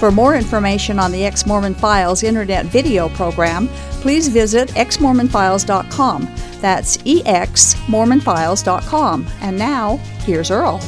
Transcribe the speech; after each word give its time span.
For 0.00 0.10
more 0.10 0.34
information 0.34 0.98
on 0.98 1.12
the 1.12 1.24
Ex 1.26 1.46
Mormon 1.46 1.74
Files 1.74 2.22
internet 2.22 2.64
video 2.64 3.10
program, 3.10 3.68
please 4.00 4.28
visit 4.28 4.70
exmormonfiles.com. 4.70 6.22
That's 6.62 6.96
exmormonfiles.com. 6.96 9.26
And 9.42 9.58
now, 9.58 9.98
here's 10.24 10.50
Earl. 10.50 10.80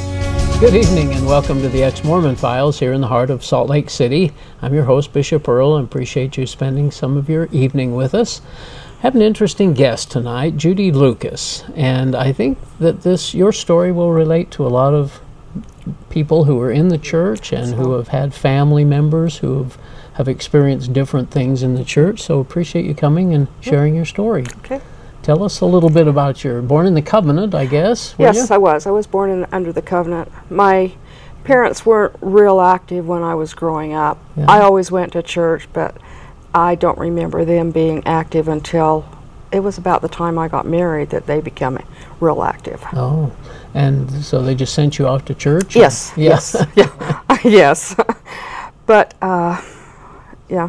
Good 0.60 0.74
evening 0.74 1.12
and 1.12 1.26
welcome 1.26 1.60
to 1.60 1.68
the 1.68 1.82
Ex 1.82 2.02
Mormon 2.02 2.36
Files 2.36 2.78
here 2.78 2.94
in 2.94 3.02
the 3.02 3.06
heart 3.06 3.28
of 3.28 3.44
Salt 3.44 3.68
Lake 3.68 3.90
City. 3.90 4.32
I'm 4.62 4.72
your 4.72 4.84
host, 4.84 5.12
Bishop 5.12 5.46
Earl, 5.46 5.76
and 5.76 5.86
appreciate 5.86 6.38
you 6.38 6.46
spending 6.46 6.90
some 6.90 7.18
of 7.18 7.28
your 7.28 7.50
evening 7.52 7.94
with 7.94 8.14
us. 8.14 8.40
I 9.00 9.02
have 9.02 9.14
an 9.14 9.20
interesting 9.20 9.74
guest 9.74 10.10
tonight, 10.10 10.56
Judy 10.56 10.90
Lucas, 10.90 11.64
and 11.76 12.14
I 12.14 12.32
think 12.32 12.56
that 12.78 13.02
this 13.02 13.34
your 13.34 13.52
story 13.52 13.92
will 13.92 14.12
relate 14.12 14.50
to 14.52 14.66
a 14.66 14.68
lot 14.68 14.94
of 14.94 15.20
people 16.10 16.44
who 16.44 16.60
are 16.60 16.70
in 16.70 16.88
the 16.88 16.98
church 16.98 17.52
and 17.52 17.74
who 17.74 17.92
have 17.92 18.08
had 18.08 18.34
family 18.34 18.84
members 18.84 19.38
who 19.38 19.62
have, 19.62 19.78
have 20.14 20.28
experienced 20.28 20.92
different 20.92 21.30
things 21.30 21.62
in 21.62 21.74
the 21.74 21.84
church. 21.84 22.22
So 22.22 22.40
appreciate 22.40 22.84
you 22.84 22.94
coming 22.94 23.34
and 23.34 23.48
sharing 23.60 23.94
your 23.94 24.04
story. 24.04 24.44
Okay. 24.58 24.80
Tell 25.22 25.44
us 25.44 25.60
a 25.60 25.66
little 25.66 25.90
bit 25.90 26.08
about 26.08 26.42
your 26.42 26.60
born 26.62 26.86
in 26.86 26.94
the 26.94 27.02
covenant, 27.02 27.54
I 27.54 27.66
guess. 27.66 28.14
Yes, 28.18 28.36
you? 28.50 28.54
I 28.54 28.58
was. 28.58 28.86
I 28.86 28.90
was 28.90 29.06
born 29.06 29.30
in, 29.30 29.46
under 29.52 29.72
the 29.72 29.82
covenant. 29.82 30.30
My 30.50 30.92
parents 31.44 31.86
weren't 31.86 32.16
real 32.20 32.60
active 32.60 33.06
when 33.06 33.22
I 33.22 33.34
was 33.34 33.54
growing 33.54 33.92
up. 33.92 34.18
Yeah. 34.36 34.46
I 34.48 34.60
always 34.60 34.90
went 34.90 35.12
to 35.12 35.22
church, 35.22 35.68
but 35.72 35.96
I 36.54 36.74
don't 36.74 36.98
remember 36.98 37.44
them 37.44 37.70
being 37.70 38.04
active 38.06 38.48
until 38.48 39.08
it 39.52 39.60
was 39.60 39.78
about 39.78 40.02
the 40.02 40.08
time 40.08 40.38
I 40.38 40.48
got 40.48 40.66
married 40.66 41.10
that 41.10 41.26
they 41.26 41.40
became 41.40 41.78
real 42.20 42.42
active. 42.42 42.82
Oh, 42.94 43.30
and 43.74 44.10
so 44.24 44.42
they 44.42 44.54
just 44.54 44.74
sent 44.74 44.98
you 44.98 45.06
off 45.06 45.24
to 45.26 45.34
church? 45.34 45.76
Yes, 45.76 46.12
Yeah. 46.16 46.30
yes, 46.30 46.66
yeah, 46.76 47.38
yes. 47.44 47.94
but 48.86 49.14
uh, 49.22 49.60
yeah, 50.48 50.68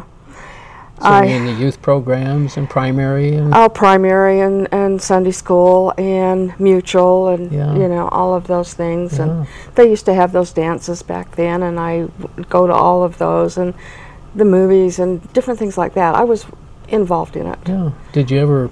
so 1.00 1.08
I- 1.08 1.24
in 1.24 1.44
the 1.46 1.52
youth 1.52 1.82
programs 1.82 2.56
and 2.56 2.68
primary 2.70 3.34
and 3.34 3.52
all 3.54 3.68
primary 3.68 4.40
and, 4.40 4.68
and 4.72 5.00
Sunday 5.02 5.32
school 5.32 5.92
and 5.98 6.58
mutual 6.60 7.28
and 7.28 7.50
Yeah. 7.52 7.74
you 7.74 7.88
know 7.88 8.08
all 8.08 8.34
of 8.34 8.46
those 8.46 8.72
things 8.74 9.18
Yeah. 9.18 9.24
and 9.24 9.46
they 9.74 9.90
used 9.90 10.04
to 10.06 10.14
have 10.14 10.32
those 10.32 10.52
dances 10.52 11.02
back 11.02 11.36
then 11.36 11.62
and 11.62 11.78
I 11.80 12.06
go 12.48 12.66
to 12.66 12.72
all 12.72 13.02
of 13.02 13.18
those 13.18 13.58
and 13.58 13.74
the 14.34 14.44
movies 14.44 14.98
and 14.98 15.20
different 15.32 15.58
things 15.58 15.76
like 15.78 15.94
that. 15.94 16.14
I 16.14 16.24
was 16.24 16.46
involved 16.88 17.36
in 17.36 17.46
it. 17.46 17.58
yeah. 17.66 17.90
Did 18.12 18.30
you 18.30 18.38
ever 18.40 18.70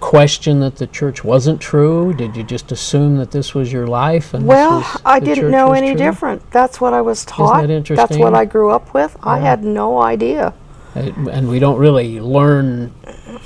question 0.00 0.58
that 0.60 0.76
the 0.76 0.86
church 0.86 1.22
wasn't 1.24 1.60
true? 1.60 2.12
Did 2.12 2.36
you 2.36 2.42
just 2.42 2.72
assume 2.72 3.16
that 3.18 3.30
this 3.30 3.54
was 3.54 3.72
your 3.72 3.86
life 3.86 4.34
and 4.34 4.44
this 4.44 4.48
Well, 4.48 5.00
I 5.04 5.20
didn't 5.20 5.50
know 5.50 5.72
any 5.72 5.90
true? 5.90 5.98
different. 5.98 6.50
That's 6.50 6.80
what 6.80 6.92
I 6.92 7.00
was 7.00 7.24
taught. 7.24 7.66
that 7.66 7.84
That's 7.94 8.16
what 8.16 8.34
I 8.34 8.44
grew 8.44 8.70
up 8.70 8.92
with. 8.94 9.16
I 9.22 9.38
had 9.38 9.62
no 9.64 10.02
idea. 10.02 10.54
And 10.94 11.48
we 11.48 11.58
don't 11.58 11.78
really 11.78 12.20
learn 12.20 12.92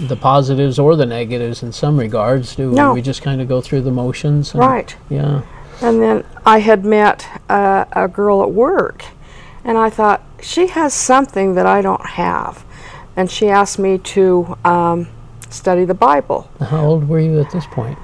the 0.01 0.17
positives 0.17 0.79
or 0.81 0.97
the 0.97 1.07
negatives 1.07 1.63
in 1.63 1.73
some 1.73 1.97
regards, 1.99 2.57
do 2.57 2.71
we? 2.71 2.75
No. 2.75 2.93
We 2.95 3.03
just 3.03 3.23
kind 3.23 3.41
of 3.41 3.47
go 3.49 3.61
through 3.61 3.83
the 3.83 3.93
motions. 3.93 4.53
and- 4.53 4.61
Right. 4.61 4.97
Yeah. 5.09 5.43
And 5.81 6.03
then 6.03 6.25
I 6.45 6.59
had 6.61 6.85
met 6.85 7.27
uh, 7.51 7.85
a 7.93 8.09
girl 8.09 8.43
at 8.43 8.51
work, 8.51 9.05
and 9.63 9.77
I 9.79 9.91
thought, 9.91 10.23
she 10.41 10.69
has 10.69 10.93
something 10.95 11.55
that 11.55 11.67
I 11.67 11.83
don't 11.83 12.05
have. 12.07 12.65
And 13.17 13.31
she 13.31 13.49
asked 13.49 13.79
me 13.79 13.99
to 13.99 14.57
um, 14.65 15.09
study 15.49 15.85
the 15.85 15.95
Bible. 15.95 16.51
How 16.61 16.85
old 16.85 17.09
were 17.09 17.21
you 17.21 17.41
at 17.41 17.51
this 17.51 17.67
point? 17.67 17.99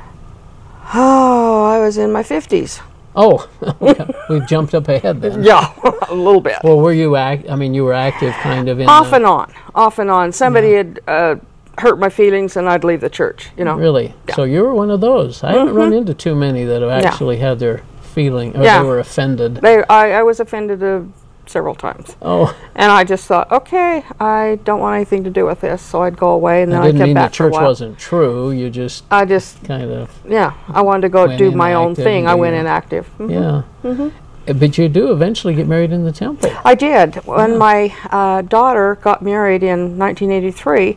Oh, 0.95 1.65
I 1.65 1.79
was 1.79 1.99
in 1.99 2.13
my 2.13 2.23
50s. 2.23 2.81
Oh, 3.15 3.49
okay. 3.83 4.07
we've 4.31 4.47
jumped 4.47 4.75
up 4.75 4.89
ahead 4.89 5.21
then. 5.21 5.43
Yeah, 5.45 5.71
a 6.09 6.15
little 6.15 6.41
bit. 6.41 6.57
Well, 6.65 6.81
were 6.81 6.93
you 6.95 7.17
act? 7.17 7.49
I 7.51 7.57
mean, 7.57 7.75
you 7.75 7.85
were 7.85 7.93
active, 7.93 8.33
kind 8.35 8.69
of 8.71 8.81
in 8.81 8.89
off 8.89 9.11
the, 9.11 9.17
and 9.17 9.27
on, 9.27 9.53
off 9.75 9.99
and 9.99 10.11
on. 10.11 10.33
Somebody 10.33 10.73
had 10.73 11.01
uh, 11.07 11.37
hurt 11.79 11.99
my 11.99 12.09
feelings, 12.09 12.57
and 12.57 12.69
I'd 12.69 12.85
leave 12.85 13.03
the 13.03 13.11
church, 13.11 13.51
you 13.57 13.65
know. 13.65 13.77
Really? 13.77 14.15
So 14.35 14.45
you 14.45 14.63
were 14.63 14.75
one 14.75 14.91
of 14.91 15.03
those. 15.03 15.45
I 15.45 15.53
haven't 15.53 15.75
run 15.75 15.93
into 15.93 16.15
too 16.15 16.35
many 16.35 16.65
that 16.65 16.81
have 16.81 16.91
Mm-hmm. 16.91 17.03
Yeah. 17.03 17.09
actually 17.11 17.37
had 17.37 17.59
their 17.59 17.83
feeling 18.15 18.57
or 18.57 18.65
Yeah. 18.65 18.81
they 18.83 18.89
were 18.89 18.99
offended. 18.99 19.57
They, 19.57 19.83
I, 19.85 20.13
I 20.21 20.23
was 20.23 20.41
offended 20.41 20.83
uh, 20.83 21.03
several 21.53 21.75
times. 21.75 22.17
Oh, 22.23 22.57
And 22.75 22.91
I 22.91 23.05
just 23.05 23.27
thought, 23.27 23.53
okay, 23.53 24.03
I 24.19 24.59
don't 24.65 24.81
want 24.81 24.97
anything 24.97 25.23
to 25.25 25.31
do 25.31 25.45
with 25.47 25.61
this, 25.61 25.83
so 25.83 26.03
I'd 26.03 26.17
go 26.17 26.31
away, 26.31 26.63
and 26.63 26.73
then 26.73 26.81
that 26.81 26.87
I'd 26.87 26.93
didn't 26.93 26.99
come 27.01 27.09
mean 27.11 27.15
the 27.15 27.21
back 27.21 27.31
for 27.33 27.51
church 27.51 27.53
wasn't 27.53 27.99
true. 27.99 28.51
You 28.51 28.71
just 28.71 29.05
I 29.11 29.25
just 29.25 29.63
kind 29.65 29.91
of 29.91 30.11
Yeah, 30.29 30.55
I 30.69 30.81
wanted 30.83 31.03
to 31.03 31.09
go 31.11 31.37
do 31.37 31.51
my 31.53 31.75
own 31.75 31.95
thing. 31.95 32.27
I 32.27 32.35
went 32.35 32.57
inactive. 32.57 33.09
Mhm. 33.19 33.31
yeah. 33.31 33.63
Mm-hmm. 33.89 34.09
Uh, 34.49 34.53
But 34.55 34.77
you 34.79 34.89
do 34.89 35.13
eventually 35.13 35.55
get 35.55 35.69
married 35.69 35.93
in 35.93 36.03
the 36.05 36.11
temple. 36.13 36.51
I 36.65 36.75
did. 36.75 37.17
When 37.27 37.59
my 37.59 37.95
uh, 38.11 38.43
daughter 38.43 38.99
got 39.01 39.23
married 39.23 39.63
in 39.63 39.97
1983, 39.99 40.97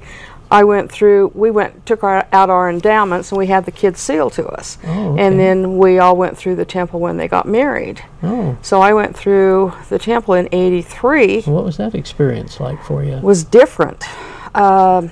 I 0.55 0.63
went 0.63 0.89
through. 0.89 1.33
We 1.35 1.51
went 1.51 1.85
took 1.85 2.01
our, 2.01 2.25
out 2.31 2.49
our 2.49 2.69
endowments, 2.69 3.29
and 3.29 3.37
we 3.37 3.47
had 3.47 3.65
the 3.65 3.73
kids 3.73 3.99
sealed 3.99 4.31
to 4.33 4.47
us. 4.47 4.77
Oh, 4.85 5.11
okay. 5.11 5.25
And 5.25 5.37
then 5.37 5.77
we 5.77 5.99
all 5.99 6.15
went 6.15 6.37
through 6.37 6.55
the 6.55 6.63
temple 6.63 7.01
when 7.01 7.17
they 7.17 7.27
got 7.27 7.45
married. 7.45 8.01
Oh, 8.23 8.57
So 8.61 8.79
I 8.79 8.93
went 8.93 9.17
through 9.17 9.73
the 9.89 9.99
temple 9.99 10.33
in 10.33 10.47
'83. 10.53 11.41
what 11.41 11.65
was 11.65 11.75
that 11.75 11.93
experience 11.93 12.61
like 12.61 12.81
for 12.81 13.03
you? 13.03 13.17
Was 13.17 13.43
different. 13.43 14.05
Um, 14.55 15.11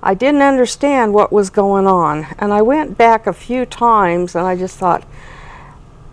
I 0.00 0.14
didn't 0.14 0.42
understand 0.42 1.12
what 1.12 1.32
was 1.32 1.50
going 1.50 1.88
on, 1.88 2.28
and 2.38 2.52
I 2.52 2.62
went 2.62 2.96
back 2.96 3.26
a 3.26 3.32
few 3.32 3.66
times, 3.66 4.36
and 4.36 4.46
I 4.46 4.54
just 4.56 4.78
thought, 4.78 5.02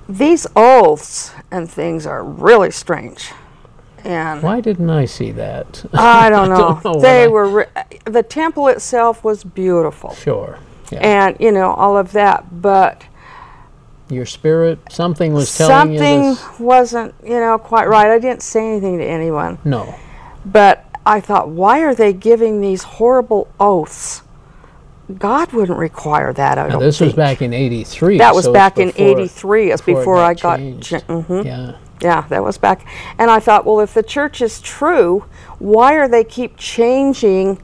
these 0.07 0.47
oaths 0.55 1.33
and 1.51 1.69
things 1.69 2.07
are 2.07 2.23
really 2.23 2.71
strange. 2.71 3.31
And 4.05 4.41
Why 4.41 4.61
didn't 4.61 4.89
I 4.89 5.05
see 5.05 5.31
that? 5.33 5.83
I 5.93 6.29
don't 6.29 6.49
know. 6.55 6.79
know 6.83 6.99
they 6.99 7.23
I- 7.25 7.27
were 7.27 7.47
re- 7.49 7.65
the 8.05 8.23
temple 8.23 8.67
itself 8.67 9.23
was 9.23 9.43
beautiful, 9.43 10.13
Sure. 10.15 10.57
Yeah. 10.91 10.99
and 10.99 11.37
you 11.39 11.51
know 11.51 11.71
all 11.73 11.97
of 11.97 12.11
that, 12.13 12.61
but 12.61 13.03
Your 14.09 14.25
spirit, 14.25 14.79
something 14.89 15.33
was 15.33 15.55
telling 15.55 15.71
something 15.97 16.23
you. 16.23 16.35
Something 16.35 16.65
wasn't 16.65 17.13
you 17.23 17.39
know 17.39 17.57
quite 17.59 17.87
right. 17.87 18.09
I 18.09 18.19
didn't 18.19 18.41
say 18.41 18.67
anything 18.71 18.97
to 18.99 19.05
anyone, 19.05 19.59
No. 19.63 19.93
but 20.45 20.85
I 21.05 21.19
thought, 21.21 21.49
why 21.49 21.81
are 21.81 21.93
they 21.95 22.13
giving 22.13 22.61
these 22.61 22.83
horrible 22.83 23.47
oaths? 23.59 24.21
God 25.17 25.53
wouldn't 25.53 25.79
require 25.79 26.33
that. 26.33 26.59
I 26.59 26.63
Now, 26.67 26.73
don't 26.73 26.81
this 26.83 26.99
was 26.99 27.13
back 27.13 27.41
in 27.41 27.51
'83. 27.53 28.19
That 28.19 28.35
was 28.35 28.45
so 28.45 28.53
back 28.53 28.77
in 28.77 28.91
'83. 28.95 29.71
It's 29.71 29.81
before 29.81 29.99
it 29.99 30.01
before 30.01 30.17
I 30.17 30.33
got. 30.35 30.59
mhm. 30.59 31.45
Yeah. 31.45 31.71
Yeah, 32.01 32.21
that 32.29 32.43
was 32.43 32.57
back. 32.57 32.85
And 33.17 33.29
I 33.29 33.39
thought, 33.39 33.65
well, 33.65 33.79
if 33.81 33.93
the 33.93 34.03
church 34.03 34.41
is 34.41 34.61
true, 34.61 35.25
why 35.59 35.95
are 35.95 36.07
they 36.07 36.23
keep 36.23 36.55
changing 36.57 37.61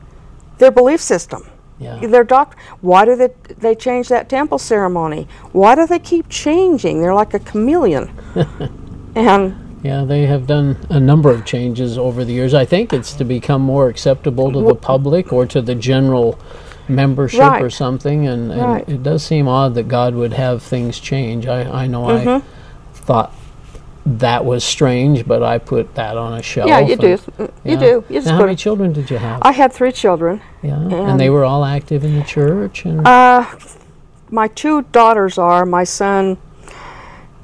their 0.57 0.71
belief 0.71 0.99
system? 1.01 1.47
Yeah. 1.79 2.05
Their 2.05 2.23
doc- 2.23 2.57
Why 2.81 3.03
do 3.05 3.15
they 3.17 3.29
they 3.57 3.75
change 3.75 4.07
that 4.09 4.29
temple 4.29 4.57
ceremony? 4.59 5.27
Why 5.51 5.75
do 5.75 5.85
they 5.85 5.99
keep 5.99 6.29
changing? 6.29 7.01
They're 7.01 7.13
like 7.13 7.33
a 7.33 7.39
chameleon. 7.39 8.11
and 9.15 9.79
Yeah, 9.83 10.03
they 10.05 10.25
have 10.25 10.47
done 10.47 10.77
a 10.89 10.99
number 10.99 11.29
of 11.31 11.45
changes 11.45 11.97
over 11.97 12.23
the 12.25 12.31
years. 12.33 12.53
I 12.53 12.65
think 12.65 12.93
it's 12.93 13.13
to 13.15 13.25
become 13.25 13.61
more 13.61 13.87
acceptable 13.89 14.51
to 14.53 14.61
the 14.61 14.75
public 14.75 15.33
or 15.33 15.45
to 15.47 15.61
the 15.61 15.75
general 15.75 16.39
membership 16.87 17.61
or 17.61 17.69
something. 17.69 18.27
And, 18.27 18.51
and 18.51 18.61
Right. 18.61 18.89
it 18.89 19.03
does 19.03 19.23
seem 19.23 19.47
odd 19.47 19.75
that 19.75 19.87
God 19.89 20.15
would 20.15 20.33
have 20.33 20.63
things 20.63 20.99
change. 20.99 21.45
I, 21.45 21.83
I 21.83 21.87
know 21.87 22.05
I 22.09 22.23
Mm-hmm. 22.25 22.47
thought 22.93 23.33
that 24.05 24.45
was 24.45 24.63
strange, 24.63 25.25
but 25.27 25.41
I 25.41 25.57
put 25.57 25.95
that 25.95 26.15
on 26.17 26.33
a 26.33 26.41
shelf. 26.41 26.67
yeah, 26.69 26.79
you 26.79 26.93
and- 26.93 27.01
do. 27.01 27.17
You 27.39 27.49
yeah. 27.63 27.79
do. 27.79 28.03
You 28.09 28.21
how 28.21 28.39
many 28.39 28.55
children 28.55 28.93
did 28.93 29.09
you 29.09 29.17
have? 29.17 29.41
I 29.41 29.51
had 29.51 29.73
three 29.73 29.91
children. 29.91 30.41
yeah, 30.61 30.75
and 30.75 31.19
they 31.19 31.29
were 31.29 31.43
all 31.43 31.65
active 31.65 32.03
in 32.03 32.15
the 32.19 32.23
church. 32.23 32.85
And 32.85 33.05
Uh, 33.07 33.45
my 34.29 34.47
two 34.49 34.83
daughters 34.91 35.37
are. 35.37 35.65
My 35.65 35.83
son, 35.83 36.37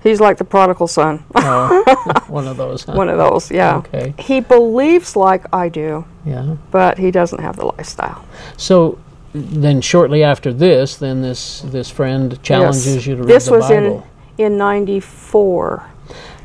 he's 0.03 0.19
like 0.19 0.37
the 0.37 0.43
prodigal 0.43 0.87
son. 0.87 1.23
oh, 1.35 2.23
one 2.27 2.47
of 2.47 2.57
those. 2.57 2.83
Huh? 2.83 2.93
One 2.93 3.09
of 3.09 3.17
those, 3.17 3.49
yeah. 3.49 3.77
Okay. 3.77 4.13
He 4.19 4.39
believes 4.39 5.15
like 5.15 5.45
I 5.51 5.67
do, 5.69 6.05
Yeah. 6.25 6.55
but 6.69 6.99
he 6.99 7.09
doesn't 7.09 7.41
have 7.41 7.55
the 7.55 7.65
lifestyle. 7.65 8.23
So 8.57 8.99
then, 9.33 9.81
shortly 9.81 10.23
after 10.23 10.53
this, 10.53 10.95
then 10.95 11.21
this 11.23 11.61
this 11.61 11.89
friend 11.89 12.37
challenges 12.43 12.95
Yes. 12.97 13.07
you 13.07 13.15
to 13.15 13.21
read 13.23 13.29
this 13.29 13.45
the 13.45 13.51
was 13.53 13.69
in 13.71 14.03
in 14.37 14.57
94 14.57 15.83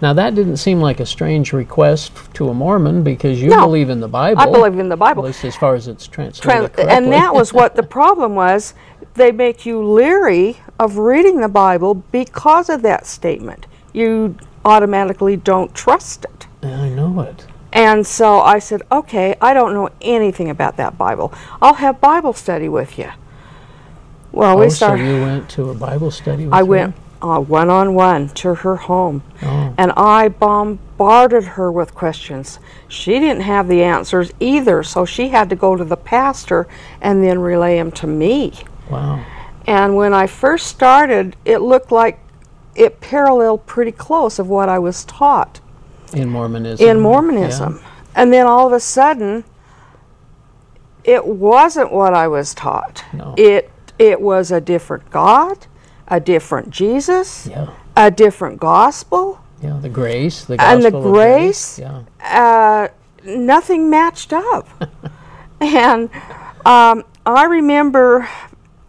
Now 0.03 0.13
that 0.13 0.35
didn't 0.35 0.59
seem 0.59 0.81
like 0.81 1.01
a 1.01 1.07
strange 1.07 1.53
request 1.53 2.13
to 2.35 2.49
a 2.49 2.55
Mormon 2.55 3.03
because 3.03 3.41
you 3.41 3.51
No. 3.51 3.61
believe 3.61 3.89
in 3.89 4.01
the 4.01 4.09
Bible. 4.09 4.41
i 4.41 4.47
believe 4.47 4.79
in 4.79 4.89
the 4.89 4.97
Bible. 4.97 5.23
at 5.25 5.27
least 5.29 5.45
as 5.45 5.57
far 5.57 5.75
as 5.75 5.89
it's 5.89 6.07
translated 6.07 6.73
Tran- 6.73 6.89
and 6.89 7.13
that 7.13 7.35
was 7.35 7.53
what 7.53 7.77
the 7.77 7.83
problem 7.99 8.35
was 8.35 8.75
they 9.15 9.33
make 9.33 9.65
you 9.65 9.83
leery 9.83 10.59
of 10.79 10.99
reading 10.99 11.41
the 11.41 11.49
Bible 11.49 11.95
because 11.95 12.69
of 12.69 12.83
that 12.83 13.07
statement. 13.07 13.67
You 13.93 14.37
automatically 14.65 15.37
don't 15.37 15.75
trust 15.75 16.25
it. 16.25 16.47
I 16.63 16.91
know 16.91 17.21
it. 17.21 17.47
And 17.73 18.07
so 18.07 18.41
I 18.41 18.59
said, 18.59 18.83
okay, 18.91 19.37
I 19.41 19.55
don't 19.55 19.75
know 19.75 19.91
anything 20.01 20.51
about 20.51 20.77
that 20.77 20.97
Bible. 20.97 21.33
I'll 21.61 21.75
have 21.75 22.01
Bible 22.01 22.33
study 22.33 22.69
with 22.69 22.99
you. 22.99 23.11
Well, 24.33 24.59
we 24.59 24.67
oh, 24.67 24.69
so 24.69 24.75
started. 24.75 25.05
you 25.07 25.23
went 25.23 25.49
to 25.51 25.71
a 25.71 25.75
Bible 25.75 26.11
study 26.11 26.45
with 26.45 26.53
me? 26.53 26.59
I 26.59 26.61
her? 26.61 26.65
went 26.65 26.95
one 27.21 27.71
on 27.71 27.95
one 27.95 28.29
to 28.31 28.55
her 28.55 28.77
home, 28.77 29.23
Oh. 29.43 29.73
and 29.79 29.93
I 29.97 30.29
bombarded 30.29 31.45
her 31.45 31.71
with 31.73 31.95
questions. 31.95 32.59
She 32.89 33.19
didn't 33.19 33.43
have 33.43 33.69
the 33.69 33.83
answers 33.83 34.33
either, 34.41 34.83
so 34.83 35.05
she 35.05 35.29
had 35.29 35.49
to 35.51 35.57
go 35.57 35.77
to 35.77 35.85
the 35.85 35.97
pastor 35.97 36.67
and 37.01 37.23
then 37.23 37.39
relay 37.41 37.77
them 37.79 37.91
to 37.93 38.07
me. 38.07 38.53
Wow. 38.91 39.21
And 39.67 39.97
when 39.97 40.15
I 40.15 40.27
first 40.27 40.67
started, 40.69 41.37
it 41.45 41.59
looked 41.59 41.91
like 41.91 42.19
it 42.75 43.01
paralleled 43.01 43.67
pretty 43.67 43.93
close 43.93 44.39
of 44.39 44.49
what 44.49 44.69
I 44.69 44.79
was 44.79 45.05
taught 45.05 45.61
In 46.13 46.29
Mormonism. 46.29 46.87
in 46.87 47.01
Mormonism. 47.01 47.81
And 48.15 48.33
then 48.33 48.47
all 48.47 48.67
of 48.67 48.73
a 48.73 48.81
sudden, 48.81 49.45
it 51.05 51.27
wasn't 51.27 51.93
what 51.93 52.15
I 52.15 52.29
was 52.29 52.55
taught. 52.55 53.05
No. 53.13 53.35
It 53.37 53.71
it 53.99 54.21
was 54.21 54.51
a 54.51 54.61
different 54.61 55.09
God, 55.11 55.67
a 56.09 56.21
different 56.21 56.71
Jesus, 56.71 57.47
Yeah. 57.51 57.69
a 57.97 58.11
different 58.11 58.61
gospel. 58.61 59.41
Yeah. 59.63 59.79
The 59.81 59.89
grace. 59.89 60.45
The 60.45 60.61
And 60.63 60.83
the 60.83 60.97
of 60.97 61.03
grace? 61.03 61.79
Yeah. 61.79 62.03
Uh, 62.23 62.89
nothing 63.25 63.89
matched 63.91 64.33
up. 64.33 64.69
and 65.61 66.11
um, 66.65 67.05
I 67.25 67.45
remember 67.45 68.29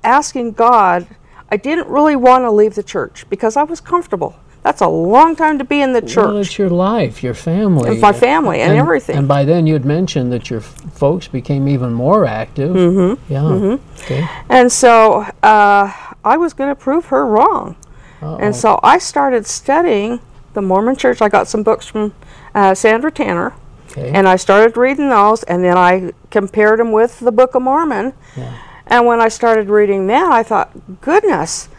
asking 0.04 0.52
God. 0.54 1.08
I 1.50 1.56
didn't 1.58 1.88
really 1.88 2.18
want 2.18 2.44
to 2.44 2.52
leave 2.52 2.76
the 2.76 2.84
church 2.84 3.26
because 3.30 3.56
I 3.56 3.64
was 3.64 3.80
comfortable. 3.80 4.36
That's 4.64 4.82
a 4.82 4.88
long 4.88 5.34
time 5.38 5.58
to 5.60 5.64
be 5.64 5.82
in 5.82 5.94
the 5.94 6.02
Well, 6.02 6.10
church. 6.10 6.46
it's 6.48 6.58
your 6.58 6.70
life, 6.70 7.24
your 7.24 7.34
family. 7.34 7.90
It's 7.92 8.02
my 8.02 8.12
family 8.12 8.60
and 8.60 8.74
everything. 8.74 9.16
And 9.16 9.26
by 9.28 9.46
then 9.46 9.66
you'd 9.66 9.86
mentioned 9.86 10.30
that 10.34 10.50
your 10.50 10.60
f- 10.60 10.66
folks 10.92 11.30
became 11.30 11.70
even 11.70 11.94
more 11.94 12.26
active. 12.26 12.76
Mm-hmm. 12.76 13.32
Yeah. 13.32 13.78
Okay. 14.04 14.28
And 14.50 14.70
so 14.70 15.26
uh, 15.42 15.94
I 16.28 16.38
was 16.38 16.54
going 16.54 16.70
to 16.70 16.76
prove 16.76 17.06
her 17.08 17.26
wrong. 17.26 17.76
Uh-oh. 18.22 18.38
And 18.38 18.56
so 18.56 18.80
I 18.84 18.98
started 18.98 19.46
studying 19.46 20.20
the 20.54 20.62
Mormon 20.62 20.96
Church. 20.96 21.22
I 21.22 21.30
got 21.30 21.48
some 21.48 21.64
books 21.64 21.86
from 21.88 22.14
uh, 22.54 22.74
Sandra 22.76 23.12
Tanner, 23.12 23.54
Okay. 23.92 24.12
and 24.12 24.28
I 24.28 24.36
started 24.36 24.76
reading 24.76 25.10
those, 25.10 25.44
and 25.44 25.64
then 25.64 25.78
I 25.78 26.12
compared 26.32 26.80
them 26.80 26.92
with 26.92 27.20
the 27.20 27.32
Book 27.32 27.56
of 27.56 27.62
Mormon. 27.62 28.14
Yeah. 28.36 28.58
And 28.88 29.06
when 29.06 29.22
I 29.22 29.28
started 29.30 29.70
reading 29.70 30.08
that, 30.08 30.32
I 30.32 30.44
thought, 30.44 31.02
goodness, 31.02 31.70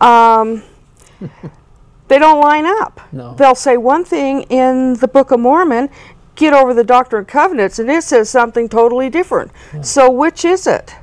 um, 0.00 0.62
they 2.08 2.18
don't 2.18 2.40
line 2.40 2.66
up. 2.66 3.00
No. 3.12 3.34
They'll 3.34 3.54
say 3.54 3.76
one 3.76 4.04
thing 4.04 4.42
in 4.44 4.94
the 4.94 5.08
Book 5.08 5.30
of 5.30 5.40
Mormon, 5.40 5.88
get 6.36 6.52
over 6.52 6.72
the 6.74 6.84
Doctrine 6.84 7.20
and 7.20 7.28
Covenants, 7.28 7.78
and 7.78 7.90
it 7.90 8.02
says 8.04 8.30
something 8.30 8.68
totally 8.68 9.10
different. 9.10 9.50
So 9.82 10.10
which 10.10 10.44
is 10.44 10.66
it? 10.66 10.94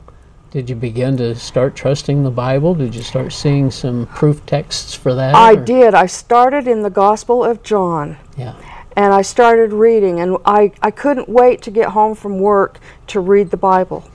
Did 0.55 0.69
you 0.69 0.77
begin 0.77 1.17
to 1.17 1.35
start 1.35 1.75
trusting 1.75 2.23
the 2.23 2.31
Bible? 2.31 2.75
Did 2.75 2.95
you 2.95 3.01
start 3.01 3.33
seeing 3.33 3.69
some 3.69 4.05
proof 4.05 4.45
texts 4.45 4.93
for 4.93 5.13
that? 5.13 5.35
I 5.35 5.51
or- 5.51 5.55
did. 5.57 5.93
I 5.93 6.05
started 6.05 6.65
in 6.65 6.81
the 6.81 6.89
Gospel 6.89 7.43
of 7.43 7.61
John. 7.61 8.15
Yeah. 8.37 8.55
and 8.95 9.13
I 9.13 9.21
started 9.21 9.73
reading, 9.73 10.21
and 10.21 10.37
I, 10.45 10.71
I 10.81 10.91
couldn't 10.91 11.27
wait 11.27 11.61
to 11.63 11.71
get 11.71 11.89
home 11.89 12.15
from 12.15 12.39
work 12.39 12.79
to 13.07 13.19
read 13.19 13.51
the 13.51 13.57
Bible. 13.57 14.09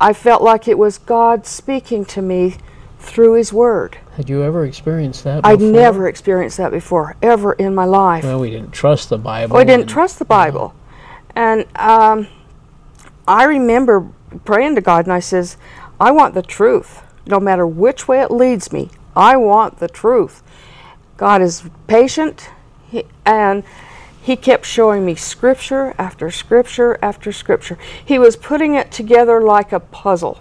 I 0.00 0.12
felt 0.12 0.42
like 0.42 0.66
it 0.66 0.76
was 0.76 0.98
God 0.98 1.46
speaking 1.46 2.04
to 2.06 2.20
me 2.20 2.56
through 2.98 3.34
His 3.34 3.52
Word. 3.52 3.96
Had 4.16 4.28
you 4.28 4.42
ever 4.42 4.64
experienced 4.64 5.22
that? 5.22 5.42
Before? 5.42 5.52
I'd 5.52 5.60
never 5.60 6.08
experienced 6.08 6.56
that 6.56 6.72
before, 6.72 7.14
ever 7.22 7.52
in 7.52 7.76
my 7.76 7.84
life. 7.84 8.24
Well, 8.24 8.40
we 8.40 8.50
didn't 8.50 8.72
trust 8.72 9.08
the 9.08 9.18
Bible. 9.18 9.56
We 9.56 9.64
didn't 9.64 9.82
and- 9.82 9.88
trust 9.88 10.18
the 10.18 10.24
Bible. 10.24 10.74
And 11.36 11.64
um, 11.76 12.26
I 13.28 13.44
remember 13.44 14.10
praying 14.44 14.74
to 14.76 14.80
God, 14.80 15.06
and 15.06 15.12
I 15.12 15.20
says, 15.20 15.56
I 16.00 16.10
want 16.10 16.34
the 16.34 16.42
truth. 16.42 17.02
No 17.26 17.38
matter 17.38 17.66
which 17.66 18.08
way 18.08 18.20
it 18.20 18.30
leads 18.30 18.72
me, 18.72 18.90
I 19.14 19.36
want 19.36 19.78
the 19.78 19.88
truth. 19.88 20.42
God 21.16 21.42
is 21.42 21.64
patient, 21.86 22.48
and 23.26 23.62
He 24.22 24.36
kept 24.36 24.64
showing 24.64 25.04
me 25.04 25.14
scripture 25.14 25.94
after 25.98 26.30
scripture 26.30 26.98
after 27.02 27.32
scripture. 27.32 27.78
He 28.04 28.18
was 28.18 28.36
putting 28.36 28.74
it 28.74 28.90
together 28.90 29.42
like 29.42 29.72
a 29.72 29.80
puzzle. 29.80 30.40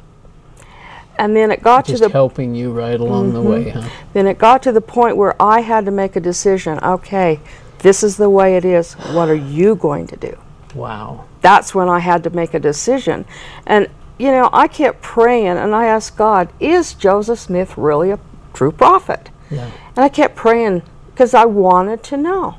And 1.17 1.35
then 1.35 1.51
it 1.51 1.61
got 1.61 1.85
Just 1.85 2.01
to 2.01 2.07
the 2.07 2.13
helping 2.13 2.55
you 2.55 2.71
right 2.71 2.97
along 2.97 3.33
the 3.33 3.39
mm-hmm. 3.39 3.49
way, 3.49 3.69
huh? 3.71 3.89
then 4.13 4.25
it 4.25 4.37
got 4.37 4.63
to 4.63 4.71
the 4.71 4.79
point 4.79 5.17
where 5.17 5.39
I 5.41 5.59
had 5.59 5.83
to 5.83 5.91
make 5.91 6.15
a 6.15 6.21
decision. 6.21 6.79
Okay, 6.81 7.41
this 7.79 8.03
is 8.03 8.15
the 8.15 8.29
way 8.29 8.55
it 8.55 8.63
is. 8.63 8.93
What 8.93 9.27
are 9.27 9.35
you 9.35 9.75
going 9.75 10.07
to 10.07 10.15
do? 10.15 10.37
Wow. 10.73 11.25
That's 11.41 11.73
when 11.73 11.89
I 11.89 11.99
had 11.99 12.23
to 12.23 12.29
make 12.29 12.53
a 12.53 12.59
decision. 12.59 13.25
And, 13.65 13.87
you 14.17 14.31
know, 14.31 14.49
I 14.51 14.67
kept 14.67 15.01
praying 15.01 15.57
and 15.57 15.73
I 15.73 15.85
asked 15.85 16.17
God, 16.17 16.51
is 16.59 16.93
Joseph 16.93 17.39
Smith 17.39 17.77
really 17.77 18.11
a 18.11 18.19
true 18.53 18.71
prophet? 18.71 19.29
Yeah. 19.49 19.71
And 19.95 20.05
I 20.05 20.09
kept 20.09 20.35
praying 20.35 20.83
because 21.11 21.33
I 21.33 21.45
wanted 21.45 22.03
to 22.03 22.17
know. 22.17 22.55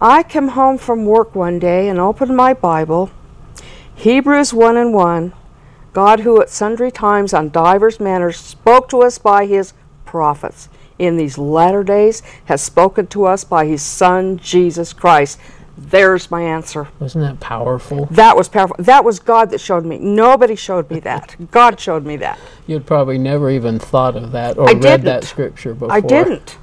I 0.00 0.22
came 0.22 0.48
home 0.48 0.78
from 0.78 1.04
work 1.04 1.34
one 1.34 1.58
day 1.58 1.88
and 1.88 1.98
opened 1.98 2.34
my 2.34 2.54
Bible, 2.54 3.10
Hebrews 3.94 4.54
1 4.54 4.76
and 4.76 4.94
1. 4.94 5.32
God, 5.92 6.20
who 6.20 6.40
at 6.40 6.48
sundry 6.48 6.90
times 6.90 7.34
on 7.34 7.50
divers 7.50 7.98
manners 8.00 8.38
spoke 8.38 8.88
to 8.90 9.02
us 9.02 9.18
by 9.18 9.46
his 9.46 9.74
prophets, 10.04 10.68
in 10.98 11.16
these 11.16 11.36
latter 11.36 11.82
days 11.82 12.22
has 12.44 12.62
spoken 12.62 13.08
to 13.08 13.26
us 13.26 13.42
by 13.44 13.66
his 13.66 13.82
Son, 13.82 14.38
Jesus 14.38 14.92
Christ. 14.92 15.38
There's 15.78 16.30
my 16.30 16.42
answer. 16.42 16.88
Wasn't 16.98 17.24
that 17.24 17.40
powerful? 17.40 18.06
That 18.10 18.36
was 18.36 18.48
powerful. 18.48 18.76
That 18.78 19.04
was 19.04 19.18
God 19.18 19.50
that 19.50 19.60
showed 19.60 19.84
me. 19.86 19.98
Nobody 19.98 20.54
showed 20.54 20.90
me 20.90 21.00
that. 21.00 21.36
God 21.50 21.80
showed 21.80 22.04
me 22.04 22.16
that. 22.18 22.38
You'd 22.66 22.86
probably 22.86 23.18
never 23.18 23.50
even 23.50 23.78
thought 23.78 24.14
of 24.16 24.32
that 24.32 24.58
or 24.58 24.68
I 24.68 24.72
read 24.72 25.02
that 25.02 25.20
didn't. 25.20 25.24
scripture 25.24 25.72
before. 25.74 25.92
I 25.92 26.00
didn't. 26.00 26.58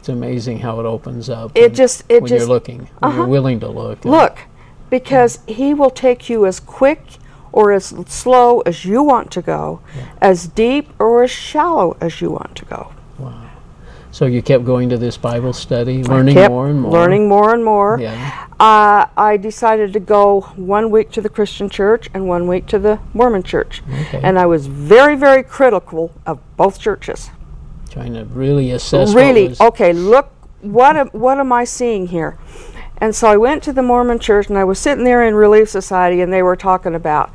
It's 0.00 0.08
amazing 0.08 0.58
how 0.60 0.80
it 0.80 0.86
opens 0.86 1.28
up. 1.30 1.52
It 1.54 1.74
just- 1.74 2.02
it 2.08 2.22
when 2.22 2.28
just- 2.28 2.40
you're 2.40 2.48
looking, 2.48 2.88
when 2.98 3.12
you're 3.12 3.22
Uh-huh. 3.22 3.28
willing 3.30 3.60
to 3.60 3.68
look. 3.68 4.04
Look, 4.04 4.38
because 4.90 5.38
he 5.46 5.72
will 5.74 5.90
take 5.90 6.28
you 6.28 6.44
as 6.46 6.58
quick 6.60 7.02
or 7.52 7.72
as 7.72 7.94
slow 8.06 8.60
as 8.60 8.84
you 8.84 9.02
want 9.02 9.30
to 9.32 9.42
go, 9.42 9.80
as 10.20 10.46
deep 10.46 10.90
or 10.98 11.22
as 11.22 11.30
shallow 11.30 11.96
as 12.00 12.20
you 12.20 12.30
want 12.30 12.54
to 12.56 12.64
go. 12.64 12.88
So 14.10 14.26
you 14.26 14.42
kept 14.42 14.64
going 14.64 14.88
to 14.88 14.96
this 14.96 15.16
Bible 15.16 15.52
study, 15.52 16.02
learning 16.02 16.36
more 16.36 16.68
and 16.68 16.80
more. 16.80 16.92
Learning 16.92 17.28
more 17.28 17.54
and 17.54 17.64
more. 17.64 17.98
Yeah. 18.00 18.46
Uh, 18.58 19.06
I 19.16 19.36
decided 19.36 19.92
to 19.92 20.00
go 20.00 20.40
one 20.56 20.90
week 20.90 21.10
to 21.12 21.20
the 21.20 21.28
Christian 21.28 21.68
church 21.68 22.08
and 22.14 22.26
one 22.26 22.48
week 22.48 22.66
to 22.68 22.78
the 22.78 22.98
Mormon 23.14 23.42
church. 23.42 23.82
Okay. 23.88 24.20
And 24.22 24.38
I 24.38 24.46
was 24.46 24.66
very, 24.66 25.14
very 25.14 25.42
critical 25.42 26.12
of 26.26 26.40
both 26.56 26.80
churches. 26.80 27.30
Trying 27.90 28.14
to 28.14 28.24
really 28.24 28.70
assess. 28.70 29.14
really 29.14 29.56
okay 29.60 29.92
look 29.92 30.30
what 30.60 30.96
am, 30.96 31.08
what 31.08 31.38
am 31.38 31.52
i 31.52 31.64
seeing 31.64 32.08
here 32.08 32.36
and 32.98 33.14
so 33.14 33.28
i 33.28 33.36
went 33.36 33.62
to 33.62 33.72
the 33.72 33.82
mormon 33.82 34.18
church 34.18 34.48
and 34.48 34.58
i 34.58 34.64
was 34.64 34.78
sitting 34.78 35.04
there 35.04 35.24
in 35.24 35.34
relief 35.34 35.68
society 35.68 36.20
and 36.20 36.32
they 36.32 36.42
were 36.42 36.54
talking 36.54 36.94
about 36.94 37.32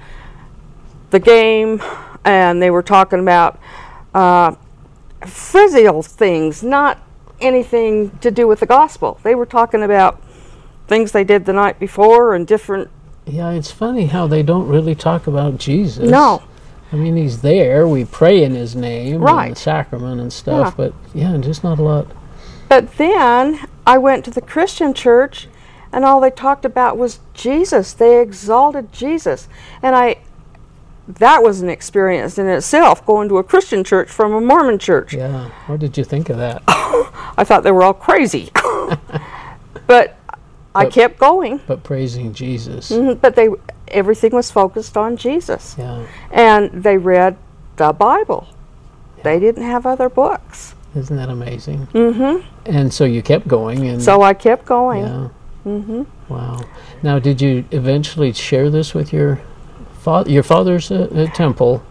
the 1.09 1.19
game 1.19 1.81
and 2.23 2.61
they 2.61 2.69
were 2.69 2.83
talking 2.83 3.19
about 3.19 3.59
uh, 4.13 4.55
frizzle 5.25 6.01
things 6.03 6.63
not 6.63 6.99
anything 7.39 8.09
to 8.19 8.31
do 8.31 8.47
with 8.47 8.59
the 8.59 8.65
gospel 8.65 9.19
they 9.23 9.35
were 9.35 9.45
talking 9.45 9.83
about 9.83 10.21
things 10.87 11.11
they 11.11 11.23
did 11.23 11.45
the 11.45 11.53
night 11.53 11.79
before 11.79 12.35
and 12.35 12.47
different 12.47 12.89
Yeah, 13.25 13.51
it's 13.51 13.71
funny 13.71 14.05
how 14.07 14.27
they 14.27 14.43
don't 14.43 14.67
really 14.67 14.95
talk 14.95 15.27
about 15.27 15.57
Jesus. 15.57 16.09
no 16.09 16.43
I 16.91 16.95
mean, 16.95 17.17
he's 17.17 17.41
there. 17.41 17.87
We 17.87 18.05
pray 18.05 18.43
in 18.43 18.53
his 18.53 18.75
name, 18.75 19.15
and 19.15 19.23
Right. 19.23 19.49
the 19.49 19.59
sacrament 19.59 20.21
and 20.21 20.31
stuff. 20.31 20.67
Yeah. 20.67 20.73
But 20.77 20.93
yeah, 21.15 21.35
just 21.37 21.63
not 21.63 21.79
a 21.79 21.81
lot. 21.81 22.05
But 22.69 22.97
then 22.97 23.59
I 23.87 23.97
went 23.97 24.23
to 24.25 24.31
the 24.31 24.41
Christian 24.41 24.93
church 24.93 25.47
and 25.91 26.05
all 26.05 26.19
they 26.19 26.29
talked 26.29 26.65
about 26.65 26.97
was 26.97 27.19
Jesus. 27.33 27.93
They 27.93 28.21
exalted 28.21 28.91
Jesus. 28.91 29.47
And 29.81 29.95
I 29.95 30.17
that 31.07 31.43
was 31.43 31.61
an 31.61 31.69
experience 31.69 32.37
in 32.37 32.47
itself 32.47 33.05
going 33.05 33.27
to 33.29 33.37
a 33.37 33.43
Christian 33.43 33.83
church 33.83 34.09
from 34.09 34.33
a 34.33 34.41
Mormon 34.41 34.79
church. 34.79 35.13
Yeah. 35.13 35.49
What 35.67 35.79
did 35.79 35.97
you 35.97 36.03
think 36.03 36.29
of 36.29 36.37
that? 36.37 36.63
I 36.67 37.43
thought 37.43 37.63
they 37.63 37.71
were 37.71 37.83
all 37.83 37.93
crazy. 37.93 38.51
but 39.87 40.15
I 40.75 40.85
But- 40.85 40.93
kept 40.93 41.19
going. 41.19 41.59
but 41.67 41.83
praising 41.83 42.33
Jesus. 42.33 42.91
Mhm, 42.91 43.19
But 43.21 43.35
they 43.35 43.49
everything 43.89 44.31
was 44.33 44.49
focused 44.49 44.97
on 44.97 45.17
Jesus. 45.17 45.75
Yeah. 45.77 46.05
And 46.31 46.71
they 46.71 46.97
read 46.97 47.35
the 47.75 47.93
Bible. 47.93 48.47
They 49.23 49.39
didn't 49.39 49.63
have 49.63 49.85
other 49.85 50.09
books. 50.09 50.73
Isn't 50.95 51.15
that 51.17 51.29
amazing? 51.29 51.87
Mm-hmm. 51.93 52.45
And 52.65 52.93
so 52.93 53.03
you 53.03 53.21
kept 53.21 53.47
going, 53.47 53.87
and 53.87 54.01
So 54.01 54.21
I 54.21 54.33
kept 54.33 54.65
going. 54.65 55.03
yeah. 55.03 55.29
Mm-hmm. 55.65 56.03
Wow. 56.27 56.61
Now, 57.01 57.19
did 57.19 57.41
you 57.41 57.65
eventually 57.71 58.33
share 58.33 58.69
this 58.69 58.93
with 58.93 59.11
your 59.13 59.39
father? 60.03 60.29
Your 60.29 60.43
father's 60.43 60.91
a, 60.91 61.03
a 61.23 61.27
temple. 61.27 61.81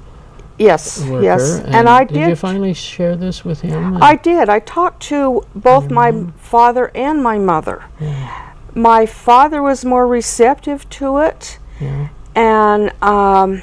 Yes, 0.58 1.02
worker. 1.06 1.24
yes. 1.24 1.60
And, 1.60 1.88
I 1.88 2.04
did. 2.04 2.14
Did 2.14 2.28
you 2.28 2.36
finally 2.36 2.74
share 2.74 3.16
this 3.16 3.44
with 3.44 3.62
him? 3.62 4.00
I 4.02 4.14
did. 4.16 4.48
I 4.48 4.60
talked 4.60 5.02
to 5.04 5.42
both 5.54 5.90
my 5.90 6.26
father 6.36 6.90
and 6.94 7.22
my 7.22 7.38
mother. 7.38 7.84
My 8.74 9.06
father 9.06 9.60
was 9.62 9.84
more 9.84 10.06
receptive 10.06 10.88
to 10.90 11.18
it, 11.18 11.58
Yeah. 11.80 12.08
and 12.34 12.92
um, 13.02 13.62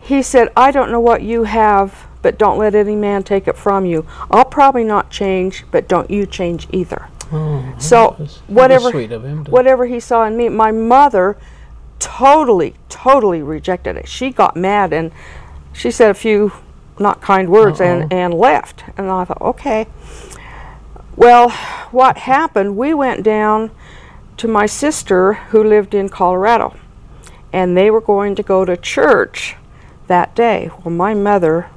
he 0.00 0.22
said, 0.22 0.48
"I 0.56 0.70
don't 0.70 0.90
know 0.92 1.00
what 1.00 1.22
you 1.22 1.44
have, 1.44 2.06
but 2.22 2.38
don't 2.38 2.58
let 2.58 2.74
any 2.74 2.96
man 2.96 3.22
take 3.24 3.48
it 3.48 3.56
from 3.56 3.84
you. 3.84 4.06
I'll 4.30 4.44
probably 4.44 4.84
not 4.84 5.10
change, 5.10 5.64
but 5.70 5.88
don't 5.88 6.10
you 6.10 6.24
change 6.26 6.68
either." 6.72 7.08
Oh, 7.32 7.64
So, 7.78 8.16
was- 8.18 8.40
whatever- 8.46 8.90
sweet 8.90 9.12
of 9.12 9.24
him. 9.24 9.44
Whatever 9.46 9.86
he 9.86 9.98
saw 9.98 10.24
in 10.24 10.36
me. 10.36 10.48
My 10.50 10.70
mother 10.72 11.36
totally, 12.02 12.74
totally 12.88 13.42
rejected 13.42 13.96
it. 13.96 14.08
She 14.08 14.30
got 14.30 14.56
mad 14.56 14.92
and 14.92 15.10
she 15.72 15.90
said 15.90 16.10
a 16.10 16.14
few 16.14 16.52
not 16.98 17.20
kind 17.20 17.48
words 17.48 17.80
and, 17.80 18.04
Uh-oh. 18.04 18.16
and 18.16 18.34
left. 18.34 18.84
And 18.96 19.10
I 19.10 19.24
thought, 19.24 19.40
okay. 19.40 19.86
Well, 21.16 21.50
what 21.90 22.18
happened, 22.18 22.76
we 22.76 22.94
went 22.94 23.22
down 23.22 23.70
to 24.38 24.48
my 24.48 24.66
sister 24.66 25.34
who 25.34 25.62
lived 25.62 25.94
in 25.94 26.08
Colorado. 26.08 26.76
And 27.52 27.76
they 27.76 27.90
were 27.90 28.00
going 28.00 28.34
to 28.36 28.42
go 28.42 28.64
to 28.64 28.76
church 28.76 29.56
that 30.06 30.34
day. 30.34 30.70
Well, 30.84 30.94
my 30.94 31.14
mother 31.14 31.68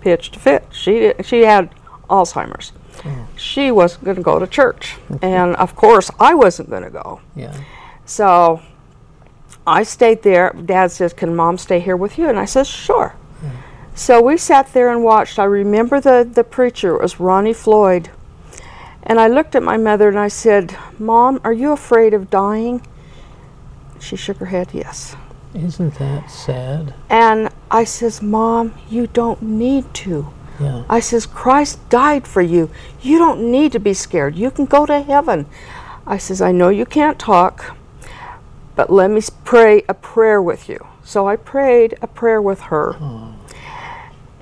pitched 0.00 0.36
a 0.36 0.38
fit. 0.38 0.66
She 0.70 0.92
did, 0.92 1.26
she 1.26 1.42
had 1.42 1.70
Alzheimer's. 2.08 2.72
Mm. 2.98 3.26
She 3.36 3.70
wasn't 3.70 4.04
going 4.04 4.16
to 4.16 4.22
go 4.22 4.38
to 4.38 4.46
church. 4.46 4.96
And 5.22 5.56
of 5.56 5.74
course, 5.74 6.10
I 6.20 6.34
wasn't 6.34 6.70
going 6.70 6.82
to 6.84 6.90
go. 6.90 7.20
yeah. 7.34 7.54
So 8.04 8.62
I 9.66 9.82
stayed 9.82 10.22
there. 10.22 10.52
Dad 10.64 10.90
says, 10.90 11.12
Can 11.12 11.34
mom 11.34 11.58
stay 11.58 11.80
here 11.80 11.96
with 11.96 12.18
you? 12.18 12.28
And 12.28 12.38
I 12.38 12.44
says, 12.44 12.68
Sure. 12.68 13.14
So 13.94 14.20
we 14.20 14.36
sat 14.36 14.74
there 14.74 14.90
and 14.90 15.02
watched. 15.02 15.38
I 15.38 15.44
remember 15.44 16.00
the, 16.02 16.28
the 16.30 16.44
preacher, 16.44 16.94
it 16.96 17.02
was 17.02 17.18
Ronnie 17.18 17.54
Floyd. 17.54 18.10
And 19.02 19.18
I 19.18 19.26
looked 19.26 19.54
at 19.54 19.62
my 19.62 19.78
mother 19.78 20.08
and 20.08 20.18
I 20.18 20.28
said, 20.28 20.76
Mom, 20.98 21.40
are 21.44 21.52
you 21.52 21.72
afraid 21.72 22.12
of 22.12 22.28
dying? 22.28 22.86
She 23.98 24.14
shook 24.16 24.36
her 24.36 24.46
head, 24.46 24.68
Yes. 24.72 25.16
Isn't 25.54 25.94
that 25.94 26.30
sad? 26.30 26.92
And 27.08 27.48
I 27.70 27.84
says, 27.84 28.20
Mom, 28.20 28.74
you 28.90 29.06
don't 29.06 29.40
need 29.40 29.92
to. 29.94 30.28
Yeah. 30.60 30.84
I 30.88 31.00
says, 31.00 31.24
Christ 31.24 31.88
died 31.88 32.26
for 32.26 32.42
you. 32.42 32.70
You 33.00 33.18
don't 33.18 33.50
need 33.50 33.72
to 33.72 33.78
be 33.78 33.94
scared. 33.94 34.36
You 34.36 34.50
can 34.50 34.66
go 34.66 34.84
to 34.84 35.00
heaven. 35.00 35.46
I 36.06 36.18
says, 36.18 36.42
I 36.42 36.52
know 36.52 36.68
you 36.68 36.84
can't 36.84 37.18
talk, 37.18 37.76
but 38.74 38.90
let 38.90 39.10
me 39.10 39.22
pray 39.46 39.82
a 39.88 39.94
prayer 39.94 40.42
with 40.42 40.68
you. 40.68 40.86
So 41.04 41.26
I 41.26 41.36
prayed 41.36 41.96
a 42.02 42.06
prayer 42.06 42.42
with 42.42 42.60
her. 42.62 42.96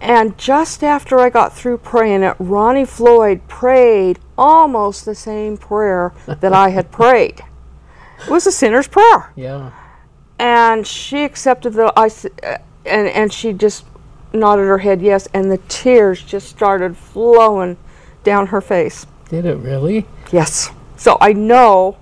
And 0.01 0.37
just 0.37 0.83
after 0.85 1.19
I 1.19 1.31
got 1.31 1.55
through 1.57 1.79
praying 1.79 2.23
it, 2.25 2.37
Ronnie 2.39 2.85
Floyd 2.85 3.47
prayed 3.49 4.19
almost 4.37 5.05
the 5.05 5.15
same 5.15 5.57
prayer 5.57 6.13
that 6.27 6.53
I 6.53 6.71
had 6.71 6.91
prayed. 7.01 7.41
It 8.21 8.31
was 8.31 8.47
a 8.47 8.53
sinner's 8.53 8.89
prayer 8.89 9.31
Yeah. 9.37 9.71
and 10.39 10.87
she 10.87 11.25
accepted 11.25 11.75
the 11.75 11.93
I 11.97 12.07
uh, 12.07 12.59
and 12.87 13.09
and 13.09 13.33
she 13.33 13.53
just 13.53 13.85
nodded 14.33 14.63
her 14.67 14.79
head 14.79 15.01
yes 15.03 15.29
and 15.35 15.51
the 15.51 15.59
tears 15.69 16.23
just 16.23 16.49
started 16.49 16.97
flowing 16.97 17.77
down 18.25 18.47
her 18.49 18.61
face 18.61 19.07
Did 19.29 19.45
it 19.47 19.57
really? 19.59 20.07
yes 20.33 20.71
so 20.97 21.17
i 21.21 21.33
know 21.33 21.97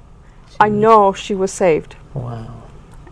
i 0.61 0.69
know 0.69 1.13
she 1.13 1.35
was 1.35 1.53
saved 1.53 1.97
Wow. 2.15 2.62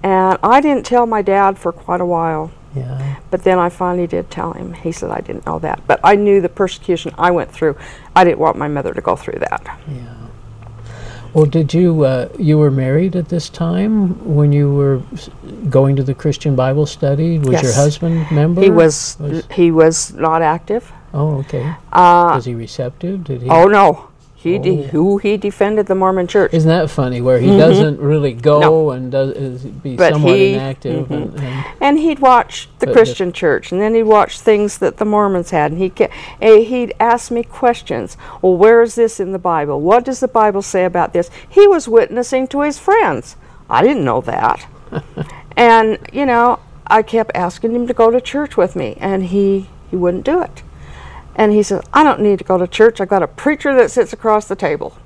And 0.03 0.39
i 0.43 0.61
didn't 0.61 0.85
tell 0.87 1.07
my 1.07 1.23
dad 1.23 1.59
for 1.59 1.73
quite 1.73 2.01
a 2.01 2.07
while 2.07 2.51
Yeah. 2.75 3.17
but 3.31 3.45
then 3.45 3.59
i 3.59 3.69
finally 3.69 4.07
did 4.07 4.31
tell 4.31 4.53
him 4.53 4.73
he 4.75 4.93
said 4.93 5.11
i 5.11 5.21
didn't 5.21 5.45
know 5.47 5.59
that 5.59 5.81
but 5.87 6.01
i 6.05 6.15
knew 6.15 6.41
the 6.41 6.49
persecution 6.49 7.13
i 7.19 7.31
went 7.31 7.51
through 7.51 7.77
i 8.17 8.25
didn't 8.25 8.39
want 8.39 8.57
my 8.57 8.69
mother 8.69 8.95
to 8.95 9.01
go 9.01 9.17
through 9.17 9.39
that 9.41 9.63
Yeah. 9.89 10.17
Well, 11.33 11.47
did 11.47 11.73
you 11.73 12.03
uh, 12.05 12.29
you 12.41 12.59
were 12.59 12.73
married 12.73 13.15
at 13.15 13.29
this 13.29 13.49
time 13.49 14.35
when 14.35 14.53
you 14.53 14.75
were 14.75 15.01
going 15.69 15.95
to 15.95 16.03
the 16.03 16.13
Christian 16.13 16.57
Bible 16.57 16.87
study? 16.87 17.39
Was 17.39 17.63
your 17.63 17.73
husband 17.73 18.29
member? 18.33 18.61
he 18.61 18.69
was, 18.69 19.17
Was- 19.21 19.47
he 19.53 19.71
was 19.71 20.13
not 20.15 20.43
active 20.43 20.91
Oh, 21.15 21.39
okay. 21.39 21.73
uh, 21.93 22.33
was 22.35 22.47
he 22.47 22.57
receptive? 22.57 23.23
Did 23.23 23.43
he? 23.43 23.49
oh 23.49 23.67
no 23.67 24.10
he 24.43 24.59
de- 24.59 24.71
Oh. 24.71 24.83
who 24.89 25.19
he 25.19 25.37
defended 25.37 25.87
the 25.87 25.95
mormon 25.95 26.27
church 26.27 26.55
Isn't 26.55 26.69
that 26.69 26.89
funny? 26.89 27.21
Where 27.21 27.39
he 27.39 27.49
doesn't 27.57 28.01
really 28.01 28.33
go 28.33 28.91
and 28.91 29.13
does 29.13 29.31
is 29.37 29.63
be 29.65 29.91
Mm-hmm. 29.91 29.97
But 29.97 30.13
somewhat 30.15 30.37
he- 30.37 30.55
inactive, 30.55 31.09
mhm. 31.09 31.11
and, 31.11 31.41
and 31.41 31.65
And 31.81 31.99
he'd 31.99 32.21
watch 32.21 32.69
the 32.79 32.91
Christian 32.93 33.33
church, 33.33 33.71
and 33.73 33.81
then 33.81 33.95
he'd 33.95 34.05
watch 34.05 34.41
things 34.41 34.79
that 34.79 34.97
the 34.97 35.05
Mormons 35.05 35.51
had, 35.51 35.73
and 35.73 35.81
he'd 35.81 35.95
get, 35.95 36.11
eh, 36.41 36.61
he'd 36.61 36.95
ask 36.99 37.31
me 37.31 37.43
questions. 37.43 38.17
Well, 38.41 38.57
where 38.57 38.81
is 38.83 38.95
this 38.95 39.21
in 39.21 39.33
the 39.33 39.39
Bible? 39.39 39.81
What 39.81 40.05
does 40.05 40.21
the 40.21 40.29
Bible 40.29 40.63
say 40.63 40.85
about 40.85 41.13
this? 41.13 41.31
He 41.49 41.67
was 41.67 41.87
witnessing 41.89 42.47
to 42.49 42.63
his 42.63 42.79
friends. 42.79 43.37
I 43.69 43.83
didn't 43.83 44.05
know 44.05 44.21
that. 44.23 44.67
and 45.57 45.99
you 46.13 46.25
know, 46.27 46.59
I 46.87 47.03
kept 47.03 47.33
asking 47.35 47.75
him 47.75 47.87
to 47.87 47.95
go 47.95 48.11
to 48.11 48.21
church 48.21 48.57
with 48.57 48.75
me, 48.75 48.97
and 49.01 49.25
he 49.27 49.69
he 49.91 49.97
wouldn't 49.97 50.25
do 50.25 50.41
it. 50.43 50.63
And 51.37 51.53
he 51.53 51.63
says, 51.63 51.83
"I 51.93 52.03
don't 52.03 52.21
need 52.21 52.39
to 52.39 52.45
go 52.45 52.59
to 52.59 52.67
church. 52.67 53.01
I've 53.01 53.09
got 53.09 53.23
a 53.23 53.29
preacher 53.29 53.75
that 53.77 53.91
sits 53.91 54.13
across 54.13 54.47
the 54.49 54.57
table." 54.57 54.97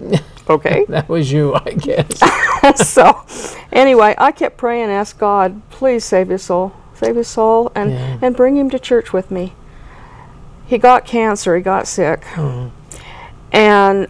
okay. 0.50 0.84
that 0.88 1.08
was 1.08 1.32
you, 1.32 1.54
I 1.54 1.70
guess. 1.72 2.20
so 2.88 3.24
anyway, 3.72 4.14
I 4.18 4.32
kept 4.32 4.56
praying, 4.56 4.90
ask 4.90 5.18
God, 5.18 5.62
please 5.70 6.04
save 6.04 6.28
his 6.28 6.42
soul, 6.42 6.72
save 6.94 7.16
his 7.16 7.28
soul, 7.28 7.70
and 7.74 7.92
Yeah. 7.92 8.18
and 8.20 8.36
bring 8.36 8.56
him 8.56 8.70
to 8.70 8.78
church 8.78 9.12
with 9.12 9.30
me. 9.30 9.52
He 10.66 10.78
got 10.78 11.04
cancer. 11.04 11.56
He 11.56 11.62
got 11.62 11.86
sick, 11.86 12.24
oh, 12.36 12.70
and 13.52 14.08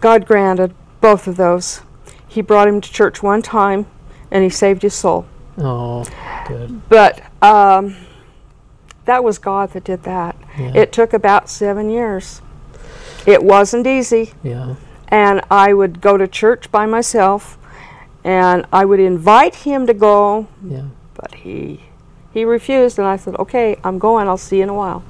God 0.00 0.26
granted 0.26 0.74
both 1.00 1.26
of 1.26 1.36
those. 1.36 1.80
He 2.26 2.40
brought 2.42 2.68
him 2.68 2.80
to 2.80 2.92
church 2.92 3.22
one 3.22 3.42
time, 3.42 3.86
and 4.30 4.42
he 4.44 4.50
saved 4.50 4.82
his 4.82 4.94
soul. 4.94 5.24
oh, 5.58 6.04
good. 6.48 6.82
But 6.88 7.22
um, 7.42 7.96
that 9.04 9.22
was 9.24 9.38
God 9.38 9.72
that 9.72 9.84
did 9.84 10.02
that. 10.04 10.36
Yeah. 10.58 10.72
It 10.74 10.92
took 10.92 11.12
about 11.12 11.48
seven 11.48 11.90
years. 11.90 12.40
It 13.26 13.42
wasn't 13.42 13.86
easy. 13.86 14.32
Yeah. 14.42 14.74
and 15.08 15.40
I 15.50 15.72
would 15.74 16.00
go 16.00 16.16
to 16.16 16.26
church 16.26 16.70
by 16.72 16.86
myself, 16.86 17.56
and 18.24 18.64
I 18.72 18.84
would 18.84 18.98
invite 19.00 19.54
him 19.56 19.86
to 19.86 19.94
go, 19.94 20.46
Yeah. 20.66 20.84
but 21.14 21.34
he 21.34 21.80
he 22.32 22.44
refused, 22.44 22.98
and 22.98 23.06
I 23.06 23.16
said, 23.16 23.36
"Okay, 23.38 23.76
I'm 23.84 23.98
going. 23.98 24.26
I'll 24.26 24.36
see 24.38 24.56
you 24.56 24.64
in 24.64 24.68
a 24.70 24.74
while." 24.74 25.02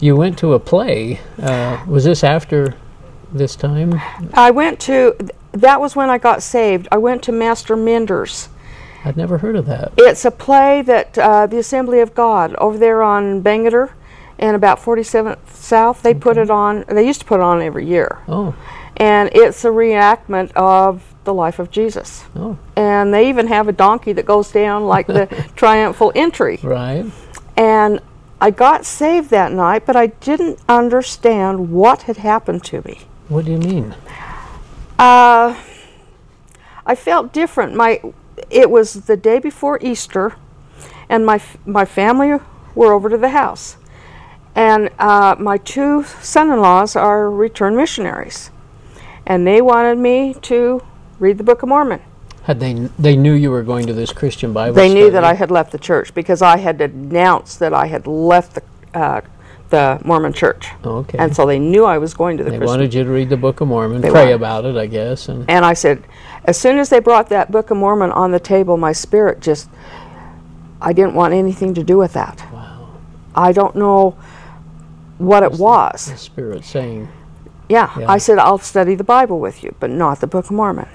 You 0.00 0.16
went 0.16 0.38
to 0.38 0.54
a 0.54 0.58
play. 0.58 1.20
Uh, 1.40 1.78
was 1.86 2.04
this 2.04 2.24
after 2.24 2.74
this 3.32 3.54
time? 3.54 4.00
I 4.32 4.50
went 4.50 4.80
to 4.80 5.14
th- 5.18 5.30
that 5.52 5.80
was 5.80 5.94
when 5.94 6.08
I 6.08 6.16
got 6.18 6.42
saved. 6.42 6.88
I 6.90 6.96
went 6.98 7.22
to 7.24 7.32
Master 7.32 7.76
Minder's. 7.76 8.48
I'd 9.04 9.16
never 9.16 9.38
heard 9.38 9.56
of 9.56 9.66
that. 9.66 9.92
It's 9.98 10.24
a 10.24 10.30
play 10.30 10.82
that 10.82 11.18
uh, 11.18 11.46
the 11.46 11.58
Assembly 11.58 12.00
of 12.00 12.14
God 12.14 12.54
over 12.56 12.78
there 12.78 13.02
on 13.02 13.42
Bangerter 13.42 13.90
and 14.38 14.54
about 14.56 14.78
47th 14.80 15.38
South. 15.50 16.02
They 16.02 16.14
put 16.14 16.36
it 16.36 16.50
on. 16.50 16.84
They 16.88 17.06
used 17.06 17.20
to 17.20 17.26
put 17.26 17.36
it 17.40 17.42
on 17.42 17.60
every 17.62 17.86
year, 17.86 18.18
Oh, 18.28 18.54
and 18.96 19.30
it's 19.32 19.64
a 19.64 19.68
reenactment 19.68 20.52
of 20.52 21.02
the 21.24 21.32
life 21.34 21.58
of 21.58 21.70
Jesus. 21.70 22.24
oh, 22.36 22.58
and 22.76 23.12
they 23.14 23.28
even 23.28 23.46
have 23.48 23.68
a 23.68 23.72
donkey 23.72 24.12
that 24.12 24.26
goes 24.26 24.50
down 24.50 24.84
like 24.86 25.06
the 25.06 25.26
triumphal 25.56 26.12
entry. 26.14 26.58
right. 26.62 27.06
And 27.56 28.00
I 28.40 28.50
got 28.50 28.84
saved 28.84 29.30
that 29.30 29.52
night, 29.52 29.86
but 29.86 29.94
I 29.94 30.08
didn't 30.08 30.58
understand 30.68 31.70
what 31.70 32.02
had 32.02 32.16
happened 32.16 32.64
to 32.64 32.82
me. 32.82 33.02
What 33.28 33.44
do 33.44 33.52
you 33.52 33.58
mean? 33.58 33.94
Uh, 34.98 35.54
I 36.84 36.94
felt 36.96 37.32
different. 37.32 37.74
My 37.74 38.00
it 38.52 38.70
was 38.70 38.92
the 39.06 39.16
day 39.16 39.38
before 39.38 39.78
Easter, 39.80 40.34
and 41.08 41.24
my 41.26 41.36
f- 41.36 41.56
my 41.66 41.84
family 41.84 42.38
were 42.74 42.92
over 42.92 43.08
to 43.08 43.18
the 43.18 43.30
house, 43.30 43.76
and 44.54 44.90
uh, 44.98 45.34
my 45.38 45.56
two 45.56 46.04
son-in-laws 46.20 46.94
are 46.94 47.30
returned 47.30 47.76
missionaries, 47.76 48.50
and 49.26 49.46
they 49.46 49.60
wanted 49.60 49.98
me 49.98 50.34
to 50.42 50.82
read 51.18 51.38
the 51.38 51.44
Book 51.44 51.62
of 51.62 51.68
Mormon. 51.68 52.00
Had 52.44 52.60
they 52.60 52.74
they 52.98 53.16
knew 53.16 53.32
you 53.32 53.50
were 53.50 53.62
going 53.62 53.86
to 53.86 53.92
this 53.94 54.12
Christian 54.12 54.52
Bible? 54.52 54.74
They 54.74 54.92
knew 54.92 55.10
that? 55.10 55.24
I 55.24 55.34
had 55.34 55.50
left 55.50 55.72
the 55.72 55.78
church 55.78 56.12
because 56.12 56.42
I 56.42 56.58
had 56.58 56.80
announced 56.80 57.58
that 57.60 57.72
I 57.72 57.86
had 57.86 58.06
left 58.06 58.56
the 58.56 58.62
uh, 58.98 59.20
the 59.72 60.00
Mormon 60.04 60.32
church, 60.32 60.68
okay. 60.84 61.18
and 61.18 61.34
so 61.34 61.44
they 61.46 61.58
knew 61.58 61.84
I 61.84 61.98
was 61.98 62.14
going 62.14 62.38
to 62.38 62.44
the 62.44 62.50
they 62.50 62.58
Christian. 62.58 62.72
wanted 62.78 62.94
you 62.94 63.02
to 63.02 63.10
read 63.10 63.28
the 63.28 63.36
Book 63.36 63.60
of 63.60 63.66
Mormon, 63.66 64.00
They 64.00 64.10
pray 64.10 64.20
wanted- 64.26 64.34
about 64.36 64.64
it, 64.64 64.76
I 64.76 64.86
guess, 64.86 65.28
and 65.28 65.44
and 65.50 65.64
I 65.64 65.72
said, 65.74 66.04
as 66.44 66.56
soon 66.56 66.78
as 66.78 66.88
they 66.90 67.00
brought 67.00 67.28
that 67.30 67.50
Book 67.50 67.70
of 67.72 67.76
Mormon 67.76 68.12
on 68.12 68.30
the 68.30 68.38
table, 68.40 68.76
my 68.76 68.92
spirit 68.92 69.40
just, 69.40 69.68
I 70.80 70.92
didn't 70.92 71.14
want 71.14 71.34
anything 71.34 71.74
to 71.74 71.82
do 71.82 71.98
with 71.98 72.12
that. 72.12 72.44
wow, 72.52 72.88
I 73.34 73.50
don't 73.52 73.74
know 73.74 74.16
what 75.18 75.42
it 75.42 75.52
was. 75.52 76.06
the 76.10 76.16
Spirit 76.16 76.64
saying, 76.64 77.08
Yeah, 77.68 77.90
Yeah. 77.98 78.10
I 78.10 78.18
said, 78.18 78.38
I'll 78.38 78.58
study 78.58 78.94
the 78.94 79.04
Bible 79.04 79.40
with 79.40 79.62
you, 79.64 79.74
but 79.80 79.90
not 79.90 80.20
the 80.20 80.26
Book 80.26 80.46
of 80.46 80.50
Mormon. 80.52 80.88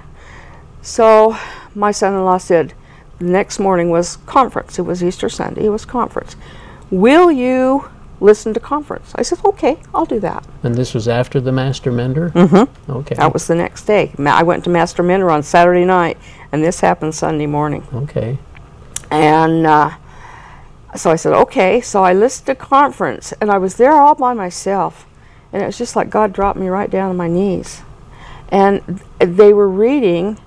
So 0.81 1.35
my 1.75 1.91
son 1.91 2.13
in 2.13 2.23
law 2.23 2.37
said, 2.37 2.73
the 3.19 3.25
next 3.25 3.57
morning 3.59 3.89
was 3.89 4.17
conference. 4.25 4.77
It 4.77 4.83
was 4.83 5.03
Easter 5.03 5.29
Sunday, 5.29 5.65
it 5.65 5.69
was 5.69 5.85
conference. 5.85 6.35
Will 6.91 7.31
you 7.31 7.89
listen 8.19 8.53
to 8.53 8.59
conference? 8.59 9.13
I 9.15 9.21
said, 9.21 9.39
Okay, 9.45 9.79
I'll 9.93 10.05
do 10.05 10.19
that. 10.21 10.45
And 10.63 10.75
this 10.75 10.93
was 10.93 11.07
after 11.07 11.39
the 11.39 11.51
Master 11.51 11.91
Mender? 11.91 12.29
Mm-hmm. 12.31 12.91
Okay. 12.91 13.15
That 13.15 13.33
was 13.33 13.47
the 13.47 13.55
next 13.55 13.85
day. 13.85 14.13
I 14.19 14.43
went 14.43 14.63
to 14.65 14.69
Master 14.69 15.03
Mender 15.03 15.29
on 15.29 15.43
Saturday 15.43 15.85
night, 15.85 16.17
and 16.51 16.63
this 16.63 16.79
happened 16.79 17.15
Sunday 17.15 17.45
morning. 17.45 17.87
Okay. 17.93 18.37
And 19.11 19.65
uh, 19.65 19.91
so 20.95 21.11
I 21.11 21.15
said, 21.15 21.33
okay. 21.33 21.81
So 21.81 22.03
I 22.03 22.13
listened 22.13 22.47
to 22.47 22.55
conference, 22.55 23.33
and 23.39 23.51
I 23.51 23.57
was 23.57 23.75
there 23.75 23.93
all 23.93 24.15
by 24.15 24.33
myself. 24.33 25.05
And 25.53 25.61
it 25.63 25.65
was 25.65 25.77
just 25.77 25.95
like 25.95 26.09
God 26.09 26.33
dropped 26.33 26.59
me 26.59 26.67
right 26.67 26.89
down 26.89 27.09
on 27.09 27.17
my 27.17 27.27
knees. 27.27 27.81
And 28.49 28.85
th- 29.19 29.37
they 29.37 29.53
were 29.53 29.69
reading 29.69 30.39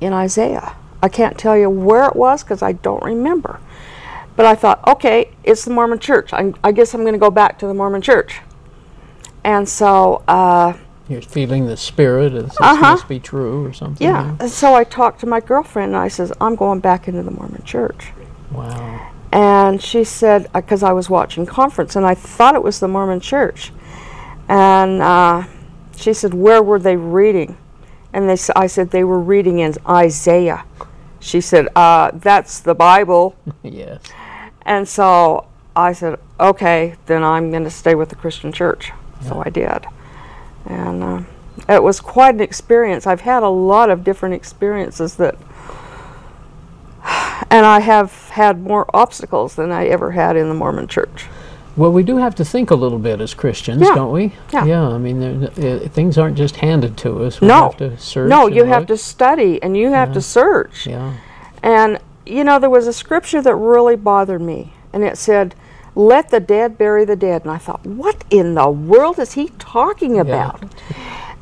in 0.00 0.12
Isaiah. 0.12 0.76
I 1.02 1.08
can't 1.08 1.38
tell 1.38 1.56
you 1.56 1.70
where 1.70 2.06
it 2.06 2.16
was 2.16 2.42
because 2.42 2.62
I 2.62 2.72
don't 2.72 3.02
remember. 3.02 3.60
But 4.38 4.46
I 4.46 4.54
thought, 4.54 4.86
okay, 4.86 5.32
it's 5.42 5.64
the 5.64 5.72
Mormon 5.72 5.98
church. 5.98 6.32
I, 6.32 6.52
I 6.62 6.70
guess 6.70 6.94
I'm 6.94 7.00
going 7.00 7.12
to 7.12 7.18
go 7.18 7.28
back 7.30 7.58
to 7.58 7.66
the 7.66 7.74
Mormon 7.74 8.00
church. 8.02 8.38
And 9.42 9.68
so, 9.68 10.22
uh, 10.28 10.74
You're 11.08 11.22
feeling 11.22 11.66
the 11.66 11.76
spirit, 11.76 12.34
as 12.34 12.44
this 12.44 12.56
Uh-huh. 12.60 12.90
must 12.92 13.08
be 13.08 13.18
true 13.18 13.66
or 13.66 13.72
something. 13.72 14.06
yeah. 14.06 14.36
And 14.38 14.48
so 14.48 14.74
I 14.76 14.84
talked 14.84 15.18
to 15.22 15.26
my 15.26 15.40
girlfriend, 15.40 15.92
and 15.94 16.00
I 16.00 16.06
says, 16.06 16.32
I'm 16.40 16.54
going 16.54 16.78
back 16.78 17.08
into 17.08 17.24
the 17.24 17.32
Mormon 17.32 17.64
church. 17.64 18.12
Wow. 18.52 19.08
and 19.32 19.82
she 19.82 20.04
said 20.04 20.48
because 20.54 20.84
I 20.84 20.92
was 20.92 21.10
watching 21.10 21.44
conference 21.44 21.96
and 21.96 22.06
I 22.06 22.14
thought 22.14 22.54
it 22.54 22.62
was 22.62 22.78
the 22.80 22.86
Mormon 22.88 23.18
Church, 23.20 23.72
and 24.48 25.02
uh, 25.02 25.42
she 25.96 26.12
said 26.14 26.32
where 26.32 26.62
were 26.62 26.78
they 26.78 26.96
reading, 26.96 27.58
and 28.14 28.28
they 28.28 28.32
s- 28.34 28.50
I 28.56 28.68
said 28.68 28.90
they 28.90 29.04
were 29.04 29.18
reading 29.20 29.58
in 29.58 29.74
Isaiah. 29.86 30.64
She 31.20 31.40
said 31.42 31.68
uh, 31.76 32.12
that's 32.14 32.60
the 32.60 32.74
Bible, 32.74 33.36
yes. 33.62 34.00
And 34.68 34.86
so 34.86 35.46
I 35.74 35.92
said 35.92 36.18
okay 36.38 36.94
then 37.06 37.24
I'm 37.24 37.50
going 37.50 37.64
to 37.64 37.70
stay 37.70 37.94
with 37.96 38.10
the 38.10 38.14
Christian 38.16 38.52
Church. 38.52 38.92
So 39.26 39.42
I 39.44 39.50
did, 39.50 39.84
and 40.64 41.02
uh, 41.02 41.20
it 41.68 41.82
was 41.82 41.98
quite 42.00 42.34
an 42.36 42.40
experience. 42.40 43.04
I've 43.04 43.22
had 43.22 43.42
a 43.42 43.48
lot 43.48 43.90
of 43.90 44.04
different 44.04 44.34
experiences 44.36 45.16
that. 45.16 45.34
And 47.50 47.64
I 47.64 47.80
have 47.80 48.12
had 48.30 48.60
more 48.60 48.84
obstacles 48.92 49.54
than 49.54 49.70
I 49.72 49.86
ever 49.86 50.10
had 50.10 50.36
in 50.36 50.48
the 50.48 50.54
Mormon 50.54 50.86
church. 50.86 51.26
Well, 51.76 51.92
we 51.92 52.02
do 52.02 52.16
have 52.18 52.34
to 52.34 52.44
think 52.44 52.70
a 52.70 52.74
little 52.74 52.98
bit 52.98 53.20
as 53.20 53.32
Christians, 53.32 53.80
Yeah. 53.80 53.94
don't 53.94 54.12
we? 54.12 54.32
Yeah. 54.52 54.88
I 54.88 54.98
mean, 54.98 55.22
uh, 55.22 55.48
things 55.88 56.18
aren't 56.18 56.36
just 56.36 56.56
handed 56.56 56.96
to 56.98 57.24
us. 57.24 57.40
We 57.40 57.46
No. 57.46 57.62
have 57.62 57.76
to 57.78 57.96
search. 57.96 58.28
No, 58.28 58.48
you 58.48 58.64
have 58.64 58.86
to 58.88 58.96
study 58.96 59.62
and 59.62 59.76
you 59.76 59.92
have 59.92 60.12
to 60.12 60.20
search. 60.20 60.86
Yeah. 60.86 61.12
And, 61.62 61.98
you 62.28 62.44
know, 62.44 62.58
there 62.58 62.70
was 62.70 62.86
a 62.86 62.92
scripture 62.92 63.42
that 63.42 63.54
really 63.54 63.96
bothered 63.96 64.40
me. 64.40 64.72
And 64.92 65.04
it 65.04 65.18
said, 65.18 65.54
Let 65.94 66.30
the 66.30 66.40
dead 66.40 66.78
bury 66.78 67.04
the 67.04 67.16
dead. 67.16 67.42
And 67.42 67.50
I 67.50 67.58
thought, 67.58 67.84
what 67.84 68.24
in 68.30 68.54
the 68.54 68.68
world 68.68 69.18
is 69.18 69.32
he 69.32 69.48
talking 69.58 70.18
about? 70.18 70.62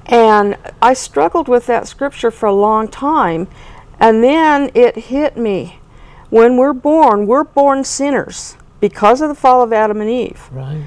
And 0.07 0.57
I 0.81 0.95
struggled 0.95 1.49
with 1.49 1.67
that 1.67 1.89
scripture 1.89 2.31
for 2.31 2.47
a 2.47 2.55
long 2.55 2.89
time. 2.89 3.49
And 3.99 4.23
then 4.23 4.71
it 4.75 4.97
hit 4.97 5.37
me. 5.37 5.81
When 6.31 6.57
we're 6.57 6.73
born, 6.73 7.27
we're 7.27 7.45
born 7.45 7.85
sinners 7.85 8.57
because 8.81 9.21
of 9.21 9.29
the 9.29 9.35
fall 9.35 9.63
of 9.63 9.73
Adam 9.73 10.01
and 10.01 10.11
Eve. 10.11 10.49
Right. 10.53 10.85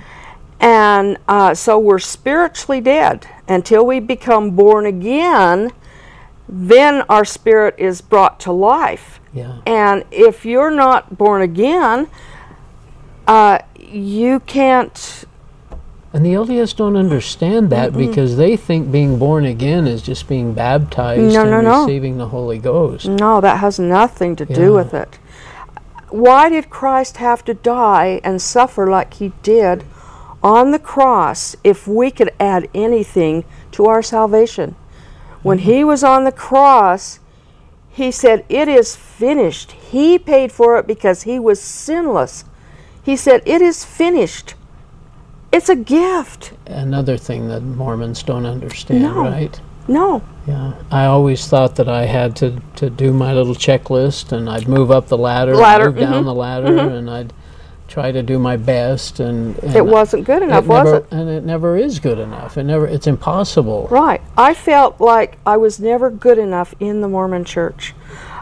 And 0.60 1.18
uh, 1.28 1.54
so 1.54 1.80
we're 1.80 2.00
spiritually 2.00 2.82
dead 2.82 3.28
until 3.48 3.86
we 3.86 4.00
become 4.00 4.52
born 4.52 4.86
again. 4.86 5.72
Then 6.52 7.04
our 7.10 7.24
spirit 7.26 7.76
is 7.78 8.02
brought 8.02 8.40
to 8.42 8.52
life. 8.52 9.20
Yeah. 9.34 9.62
And 9.68 10.04
if 10.10 10.44
you're 10.46 10.72
not 10.72 11.16
born 11.16 11.44
again, 11.44 12.08
uh, 13.28 13.60
you 13.78 14.40
can't. 14.42 15.26
And 16.12 16.26
the 16.26 16.34
LDS 16.34 16.76
don't 16.76 16.96
understand 16.96 17.70
that 17.70 17.94
because 17.94 18.36
they 18.38 18.58
think 18.58 18.92
being 18.92 19.20
born 19.20 19.46
again 19.46 19.86
is 19.86 20.02
just 20.02 20.28
being 20.28 20.54
baptized 20.54 21.36
No, 21.36 21.42
and 21.42 21.52
no, 21.52 21.62
no. 21.62 21.82
receiving 21.84 22.18
the 22.18 22.30
Holy 22.30 22.58
Ghost. 22.58 23.08
No, 23.08 23.40
that 23.42 23.60
has 23.60 23.78
nothing 23.78 24.36
to 24.38 24.46
Yeah. 24.50 24.56
do 24.56 24.74
with 24.74 24.96
it. 24.96 25.20
Why 26.10 26.50
did 26.50 26.72
Christ 26.72 27.18
have 27.18 27.46
to 27.46 27.54
die 27.54 28.20
and 28.24 28.42
suffer 28.42 28.90
like 28.90 29.14
he 29.14 29.34
did 29.44 29.84
on 30.42 30.72
the 30.72 30.80
cross 30.80 31.56
if 31.64 31.88
we 31.88 32.10
could 32.10 32.32
add 32.40 32.68
anything 32.74 33.44
to 33.74 33.86
our 33.86 34.02
salvation? 34.02 34.74
When 35.44 35.60
he 35.60 35.84
was 35.84 36.04
on 36.04 36.24
the 36.26 36.32
cross, 36.32 37.20
he 37.90 38.12
said, 38.12 38.46
It 38.50 38.68
is 38.68 38.96
finished. 38.96 39.72
He 39.72 40.20
paid 40.20 40.52
for 40.52 40.78
it 40.78 40.88
because 40.88 41.24
he 41.24 41.40
was 41.40 41.62
sinless. 41.62 42.46
He 43.04 43.16
said, 43.16 43.42
It 43.46 43.62
is 43.62 43.86
finished. 43.86 44.56
It's 45.52 45.70
a 45.70 45.76
gift. 45.76 46.54
Another 46.68 47.18
thing 47.18 47.48
that 47.48 47.62
Mormons 47.64 48.22
don't 48.22 48.46
understand, 48.46 49.02
No. 49.02 49.24
right? 49.24 49.60
No. 49.88 50.22
Yeah. 50.46 50.74
I 50.92 51.06
always 51.06 51.48
thought 51.48 51.76
that 51.78 51.90
I 51.90 52.06
had 52.06 52.36
to, 52.38 52.62
to 52.76 52.90
do 52.92 53.12
my 53.12 53.34
little 53.34 53.56
checklist 53.56 54.32
and 54.32 54.48
I'd 54.48 54.68
move 54.68 54.92
up 54.92 55.08
the 55.08 55.18
ladder, 55.18 55.56
Ladder, 55.56 55.86
move 55.92 56.00
down 56.00 56.24
mhm, 56.24 56.26
the 56.26 56.34
ladder, 56.36 56.78
and 56.78 57.10
I'd 57.10 57.34
try 57.90 58.12
to 58.12 58.24
do 58.24 58.40
my 58.40 58.56
best. 58.56 59.20
And, 59.20 59.58
and 59.60 59.76
It 59.76 59.86
wasn't 59.86 60.26
good 60.26 60.44
enough, 60.44 60.66
was 60.66 60.86
never, 60.86 60.98
it? 60.98 61.08
And 61.12 61.30
it 61.30 61.44
never 61.44 61.76
is 61.78 62.00
good 62.00 62.20
enough. 62.20 62.58
It 62.58 62.64
never. 62.64 62.88
It's 62.88 63.08
impossible. 63.08 63.88
Right. 63.90 64.22
I 64.38 64.54
felt 64.54 65.02
like 65.02 65.38
I 65.46 65.58
was 65.58 65.80
never 65.80 66.10
good 66.10 66.38
enough 66.38 66.74
in 66.80 67.02
the 67.02 67.10
Mormon 67.10 67.46
church. 67.46 67.94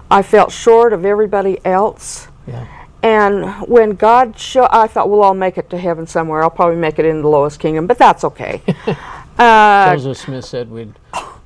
I 0.10 0.22
felt 0.22 0.52
short 0.52 0.94
of 0.94 1.06
everybody 1.06 1.60
else. 1.66 2.28
Yeah. 2.46 2.68
And 3.04 3.68
when 3.68 3.92
God 3.92 4.40
showed, 4.40 4.70
I 4.72 4.88
thought, 4.88 5.10
well, 5.10 5.24
I'll 5.24 5.34
make 5.34 5.58
it 5.58 5.70
to 5.70 5.78
heaven 5.78 6.08
somewhere. 6.08 6.44
I'll 6.44 6.50
probably 6.50 6.78
make 6.78 6.98
it 7.00 7.06
in 7.06 7.22
the 7.22 7.28
lowest 7.28 7.60
kingdom, 7.60 7.88
but 7.88 7.98
that's 7.98 8.24
okay. 8.24 8.62
uh, 9.38 9.96
Joseph 9.96 10.18
Smith 10.18 10.46
said 10.46 10.70
we'd 10.72 10.94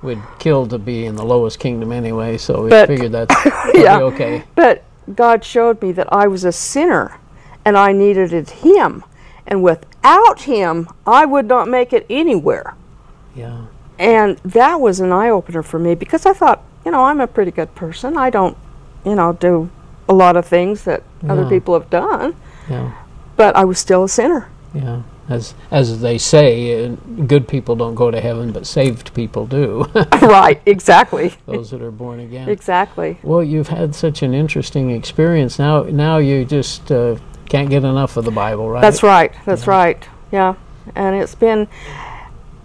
we'd 0.02 0.22
kill 0.40 0.66
to 0.68 0.80
be 0.80 1.06
in 1.06 1.16
the 1.16 1.26
lowest 1.26 1.60
kingdom 1.60 1.92
anyway, 1.92 2.38
so 2.38 2.64
we 2.64 2.70
figured 2.70 3.12
that's 3.12 3.36
Yeah. 3.76 4.00
okay. 4.00 4.44
but 4.56 4.84
God 5.14 5.44
showed 5.44 5.82
me 5.82 5.92
that 5.92 6.12
I 6.12 6.28
was 6.28 6.44
a 6.46 6.52
sinner 6.52 7.20
and 7.65 7.78
I 7.78 7.91
needed 7.91 8.50
Him. 8.50 9.04
And 9.47 9.63
without 9.63 10.41
Him, 10.41 10.88
I 11.06 11.26
would 11.26 11.45
not 11.45 11.67
make 11.67 11.93
it 11.93 12.06
anywhere. 12.10 12.76
Yeah. 13.36 13.65
And 14.00 14.38
that 14.39 14.80
was 14.80 15.00
an 15.00 15.12
eye 15.12 15.30
opener 15.30 15.62
for 15.63 15.80
me 15.80 15.95
because 15.95 16.26
I 16.26 16.34
thought, 16.34 16.63
you 16.86 16.91
know, 16.91 17.04
I'm 17.04 17.21
a 17.21 17.28
pretty 17.28 17.52
good 17.52 17.74
person. 17.76 18.17
I 18.17 18.30
don't, 18.30 18.58
you 19.06 19.15
know, 19.15 19.34
do 19.34 19.69
a 20.10 20.13
lot 20.13 20.36
of 20.36 20.45
things 20.45 20.84
that 20.86 21.04
other 21.30 21.47
people 21.47 21.74
have 21.80 21.89
done, 21.89 22.36
Yeah. 22.69 22.91
but 23.36 23.56
I 23.56 23.63
was 23.63 23.80
still 23.80 24.04
a 24.04 24.10
sinner. 24.10 24.50
Yeah. 24.74 25.04
As 25.30 25.54
as 25.69 26.02
they 26.02 26.17
say, 26.17 26.84
uh, 26.86 26.95
good 27.26 27.47
people 27.47 27.76
don't 27.76 27.95
go 27.95 28.12
to 28.12 28.19
heaven, 28.19 28.52
but 28.52 28.65
saved 28.65 29.13
people 29.13 29.45
do. 29.45 29.86
right, 30.21 30.60
exactly. 30.65 31.34
Those 31.45 31.69
that 31.71 31.82
are 31.82 31.91
born 31.91 32.19
again. 32.19 32.50
Exactly. 32.50 33.17
Well, 33.24 33.43
you've 33.43 33.69
had 33.69 33.95
such 33.95 34.24
an 34.24 34.34
interesting 34.34 34.89
experience. 34.89 35.58
Now, 35.58 35.84
now 35.84 36.17
you 36.17 36.43
just 36.43 36.91
uh, 36.91 37.15
can't 37.52 37.70
get 37.70 37.84
enough 37.84 38.16
of 38.16 38.24
the 38.24 38.32
Bible, 38.32 38.70
right? 38.70 38.82
That's 38.82 39.04
right. 39.04 39.34
That's 39.46 39.68
right. 39.68 40.08
Yeah. 40.32 40.56
And 40.96 41.16
it's 41.16 41.36
been, 41.36 41.68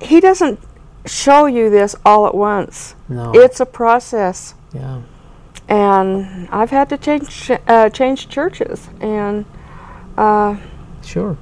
he 0.00 0.20
doesn't 0.20 0.60
show 1.06 1.46
you 1.46 1.68
this 1.70 1.96
all 2.04 2.26
at 2.26 2.34
once. 2.36 2.94
No. 3.08 3.32
It's 3.34 3.58
a 3.60 3.66
process. 3.66 4.54
yeah. 4.72 5.02
And 5.68 6.48
I've 6.52 6.70
had 6.70 6.88
to 6.90 6.96
change 6.98 7.50
uh, 7.66 7.90
change 7.90 8.28
churches. 8.28 8.88
And 9.00 9.44
uh, 10.16 10.56
Sure. 11.02 11.36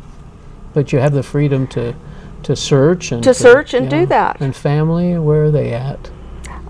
But 0.73 0.93
you 0.95 0.99
have 0.99 1.13
the 1.13 1.23
freedom 1.23 1.67
to 1.69 1.95
to 2.45 2.57
search 2.57 3.13
and 3.13 3.23
To 3.23 3.35
search 3.35 3.75
and 3.75 3.91
do 3.91 4.07
that. 4.07 4.41
And 4.41 4.57
family, 4.57 5.19
where 5.19 5.45
are 5.45 5.51
they 5.51 5.73
at? 5.75 6.11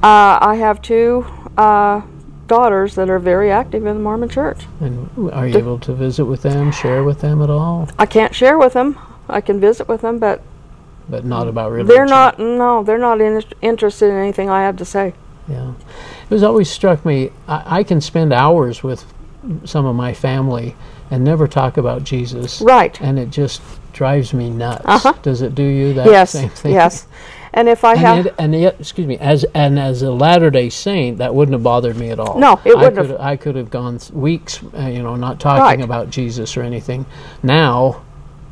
uh, 0.02 0.38
I 0.42 0.56
have 0.58 0.82
two 0.82 1.24
uh, 1.56 2.02
daughters 2.46 2.94
that 2.94 3.10
are 3.10 3.18
very 3.18 3.50
active 3.50 3.86
in 3.86 3.96
the 3.96 4.02
Mormon 4.02 4.28
church. 4.28 4.66
And 4.80 5.08
are 5.32 5.46
you 5.46 5.58
able 5.58 5.78
to 5.80 5.94
visit 5.94 6.24
with 6.24 6.42
them, 6.42 6.70
share 6.72 7.04
with 7.04 7.20
them 7.20 7.42
at 7.42 7.50
all? 7.50 7.88
I 7.98 8.06
can't 8.06 8.34
share 8.34 8.58
with 8.58 8.72
them. 8.74 8.98
I 9.28 9.40
can 9.40 9.60
visit 9.60 9.88
with 9.88 10.02
them, 10.02 10.18
but 10.18 10.42
But 11.08 11.24
not 11.24 11.48
about 11.48 11.72
religion. 11.72 11.88
they're 11.88 12.06
not. 12.06 12.38
No, 12.38 12.82
they're 12.82 12.98
not 12.98 13.20
in, 13.20 13.42
interested 13.62 14.10
in 14.10 14.16
anything 14.16 14.50
I 14.50 14.62
have 14.62 14.76
to 14.76 14.84
say. 14.84 15.14
Yeah. 15.48 15.72
It 16.24 16.30
was 16.30 16.42
always 16.42 16.70
struck 16.70 17.04
me, 17.04 17.30
I, 17.48 17.80
I 17.80 17.82
can 17.82 18.00
spend 18.00 18.32
hours 18.32 18.82
with 18.82 19.04
some 19.64 19.84
of 19.86 19.94
my 19.94 20.14
family 20.14 20.74
and 21.10 21.22
never 21.22 21.46
talk 21.46 21.76
about 21.76 22.04
Jesus. 22.04 22.60
Right. 22.60 22.98
And 23.00 23.18
it 23.18 23.30
just 23.30 23.60
drives 23.92 24.32
me 24.32 24.50
nuts. 24.50 24.82
Uh-huh. 24.84 25.12
Does 25.22 25.42
it 25.42 25.54
do 25.54 25.62
you 25.62 25.92
that 25.94 26.06
yes. 26.06 26.32
same 26.32 26.48
thing? 26.48 26.72
Yes. 26.72 27.06
And 27.56 27.68
if 27.68 27.84
I 27.84 27.94
have. 27.94 28.18
And, 28.18 28.26
it, 28.26 28.34
and 28.38 28.54
yet, 28.54 28.76
excuse 28.80 29.06
me, 29.06 29.16
as 29.18 29.44
and 29.54 29.78
as 29.78 30.02
a 30.02 30.10
Latter 30.10 30.50
Day 30.50 30.68
Saint, 30.70 31.18
that 31.18 31.32
wouldn't 31.34 31.52
have 31.52 31.62
bothered 31.62 31.96
me 31.96 32.10
at 32.10 32.18
all. 32.18 32.36
No, 32.38 32.60
it 32.64 32.72
I 32.72 32.74
wouldn't 32.74 32.96
could, 32.96 33.10
have. 33.10 33.20
I 33.20 33.36
could 33.36 33.54
have 33.54 33.70
gone 33.70 34.00
weeks, 34.12 34.60
uh, 34.76 34.86
you 34.86 35.02
know, 35.04 35.14
not 35.14 35.38
talking 35.38 35.62
Right. 35.62 35.80
about 35.80 36.10
Jesus 36.10 36.56
or 36.56 36.62
anything. 36.62 37.06
Now, 37.44 38.02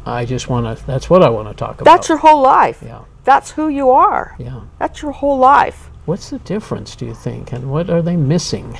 I 0.07 0.25
just 0.25 0.49
want 0.49 0.79
to. 0.79 0.87
That's 0.87 1.11
what 1.11 1.23
I 1.23 1.29
want 1.31 1.49
to 1.49 1.55
talk 1.55 1.81
about. 1.81 1.85
That's 1.85 2.09
your 2.09 2.19
whole 2.19 2.43
life. 2.43 2.81
Yeah, 2.85 3.01
That's 3.25 3.51
who 3.51 3.69
you 3.69 3.91
are. 3.91 4.37
yeah. 4.38 4.61
That's 4.79 5.03
your 5.03 5.11
whole 5.12 5.38
life. 5.38 5.91
What's 6.07 6.31
the 6.31 6.38
difference, 6.38 6.95
do 6.97 7.05
you 7.07 7.15
think, 7.15 7.53
and 7.53 7.71
what 7.73 7.91
are 7.91 8.03
they 8.03 8.17
missing? 8.17 8.79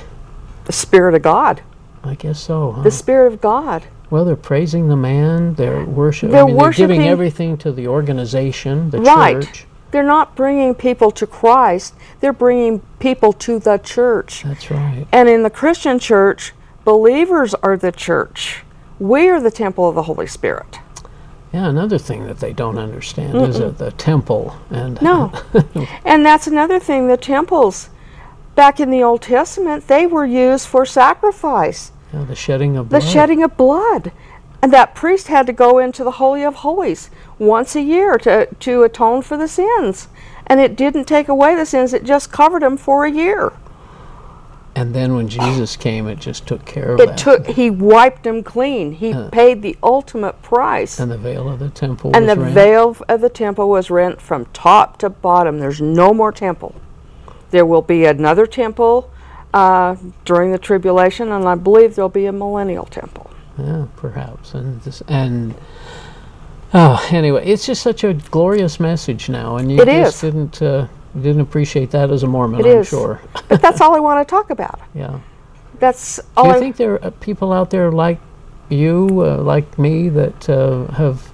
The 0.65 0.73
Spirit 0.73 1.15
of 1.15 1.21
God. 1.21 1.61
I 2.03 2.15
guess 2.15 2.39
so. 2.39 2.71
Huh? 2.71 2.81
The 2.83 2.91
Spirit 2.91 3.33
of 3.33 3.41
God. 3.41 3.83
Well, 4.09 4.23
they're 4.25 4.35
praising 4.35 4.87
the 4.87 4.95
man. 4.95 5.55
They're 5.55 5.83
worship. 5.85 6.31
They're 6.31 6.43
I 6.43 6.45
mean, 6.47 6.57
they're 6.57 6.71
giving 6.71 7.03
everything 7.07 7.57
to 7.57 7.71
the 7.73 7.87
organization, 7.87 8.89
the 8.89 9.01
Right. 9.01 9.41
church. 9.41 9.65
They're 9.93 10.01
not 10.01 10.35
bringing 10.35 10.73
people 10.73 11.11
to 11.11 11.27
Christ, 11.27 11.93
they're 12.19 12.33
bringing 12.33 12.79
people 12.97 13.31
to 13.33 13.59
the 13.59 13.77
church. 13.77 14.41
That's 14.41 14.71
right. 14.71 15.05
And 15.11 15.29
in 15.29 15.43
the 15.43 15.51
Christian 15.51 15.99
church, 15.99 16.53
believers 16.83 17.53
are 17.61 17.77
the 17.77 17.91
church. 17.91 18.63
We 18.97 19.29
are 19.29 19.39
the 19.39 19.51
temple 19.51 19.87
of 19.87 19.93
the 19.93 20.01
Holy 20.01 20.25
Spirit. 20.25 20.79
Yeah, 21.53 21.69
another 21.69 21.99
thing 21.99 22.25
that 22.25 22.39
they 22.39 22.53
don't 22.53 22.79
understand 22.79 23.37
is 23.37 23.59
that 23.59 23.77
the 23.77 23.91
temple 23.91 24.55
and 24.71 24.99
No. 24.99 25.31
and 26.03 26.25
that's 26.25 26.47
another 26.47 26.79
thing 26.79 27.07
the 27.07 27.15
temples 27.15 27.91
back 28.55 28.79
in 28.79 28.89
the 28.89 29.03
Old 29.03 29.21
Testament, 29.21 29.87
they 29.87 30.07
were 30.07 30.25
used 30.25 30.67
for 30.67 30.87
sacrifice, 30.87 31.91
know, 32.11 32.25
the 32.25 32.35
shedding 32.35 32.77
of 32.77 32.89
the 32.89 32.99
blood. 32.99 33.11
shedding 33.11 33.43
of 33.43 33.55
blood. 33.55 34.11
And 34.63 34.71
that 34.71 34.95
priest 34.95 35.27
had 35.27 35.45
to 35.47 35.53
go 35.53 35.77
into 35.77 36.05
the 36.05 36.11
Holy 36.11 36.41
of 36.41 36.55
Holies 36.55 37.09
once 37.37 37.75
a 37.75 37.81
year 37.81 38.17
to, 38.19 38.45
to 38.45 38.83
atone 38.83 39.21
for 39.21 39.35
the 39.35 39.47
sins. 39.49 40.07
And 40.47 40.61
it 40.61 40.77
didn't 40.77 41.03
take 41.03 41.27
away 41.27 41.53
the 41.53 41.65
sins, 41.65 41.91
it 41.91 42.05
just 42.05 42.31
covered 42.31 42.61
them 42.61 42.77
for 42.77 43.03
a 43.05 43.11
year. 43.11 43.51
And 44.73 44.95
then 44.95 45.15
when 45.15 45.27
Jesus 45.27 45.75
came, 45.75 46.07
it 46.07 46.17
just 46.17 46.47
took 46.47 46.65
care 46.65 46.93
of 46.93 46.99
It 47.01 47.09
that. 47.09 47.17
took, 47.17 47.45
he 47.47 47.69
wiped 47.69 48.23
them 48.23 48.41
clean. 48.41 48.93
He 48.93 49.13
Uh. 49.13 49.27
paid 49.31 49.61
the 49.61 49.75
ultimate 49.83 50.41
price. 50.41 50.97
and 50.97 51.11
the 51.11 51.17
veil 51.17 51.49
of 51.49 51.59
the 51.59 51.69
temple 51.69 52.11
And 52.15 52.25
was 52.25 52.35
the 52.35 52.41
rent. 52.41 52.53
veil 52.55 52.95
of 53.09 53.19
the 53.19 53.29
temple 53.29 53.69
was 53.69 53.91
rent 53.91 54.21
from 54.21 54.45
top 54.53 54.97
to 54.99 55.09
bottom. 55.09 55.59
There's 55.59 55.81
no 55.81 56.13
more 56.13 56.31
temple. 56.31 56.73
There 57.51 57.65
will 57.65 57.81
be 57.81 58.05
another 58.05 58.45
temple 58.47 59.09
uh, 59.53 59.97
during 60.23 60.53
the 60.53 60.57
tribulation, 60.57 61.33
and 61.33 61.45
I 61.49 61.55
believe 61.55 61.95
there'll 61.95 62.07
be 62.09 62.25
a 62.27 62.31
millennial 62.31 62.85
temple. 62.85 63.29
Yeah, 63.57 63.85
perhaps. 63.97 64.53
And 64.53 64.81
this, 64.81 65.01
and 65.07 65.53
oh, 66.73 67.07
anyway, 67.11 67.45
it's 67.45 67.65
just 67.65 67.81
such 67.81 68.03
a 68.03 68.13
glorious 68.13 68.79
message 68.79 69.29
now, 69.29 69.57
and 69.57 69.71
you 69.71 69.79
It 69.81 69.85
just 69.85 70.23
is. 70.23 70.31
didn't 70.31 70.61
uh, 70.61 70.87
didn't 71.15 71.41
appreciate 71.41 71.91
that 71.91 72.09
as 72.09 72.23
a 72.23 72.27
Mormon, 72.27 72.61
It 72.61 72.65
I'm 72.65 72.77
is. 72.79 72.87
sure. 72.89 73.21
But 73.47 73.61
that's 73.61 73.81
all 73.81 73.95
I 73.95 73.99
want 73.99 74.27
to 74.27 74.29
talk 74.29 74.49
about. 74.49 74.79
Yeah. 74.95 75.19
That's 75.79 76.19
all. 76.37 76.45
Do 76.45 76.49
you 76.51 76.55
I, 76.55 76.59
think 76.59 76.77
there 76.77 77.03
are 77.03 77.11
people 77.11 77.51
out 77.51 77.69
there 77.69 77.91
like 77.91 78.19
you, 78.69 79.21
uh, 79.21 79.37
like 79.43 79.77
me, 79.77 80.07
that 80.09 80.49
uh, 80.49 80.85
have 80.93 81.29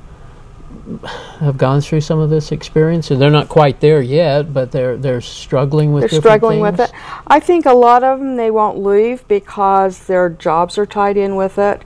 have 1.40 1.58
gone 1.58 1.82
through 1.82 2.02
some 2.02 2.20
of 2.20 2.30
this 2.32 2.52
experience? 2.52 3.12
And 3.12 3.22
they're 3.22 3.30
not 3.30 3.48
quite 3.48 3.80
there 3.80 4.02
yet, 4.02 4.52
but 4.54 4.72
they're 4.72 4.98
they're 4.98 5.22
struggling 5.22 5.94
with 5.94 6.10
they're 6.10 6.20
struggling 6.20 6.62
with 6.62 6.80
it. 6.80 6.92
I 7.28 7.40
think 7.40 7.66
a 7.66 7.74
lot 7.74 8.04
of 8.04 8.20
them 8.20 8.38
they 8.38 8.50
won't 8.50 8.80
leave 8.82 9.28
because 9.28 10.00
their 10.08 10.30
jobs 10.30 10.78
are 10.78 10.86
tied 10.86 11.18
in 11.18 11.36
with 11.36 11.58
it. 11.60 11.84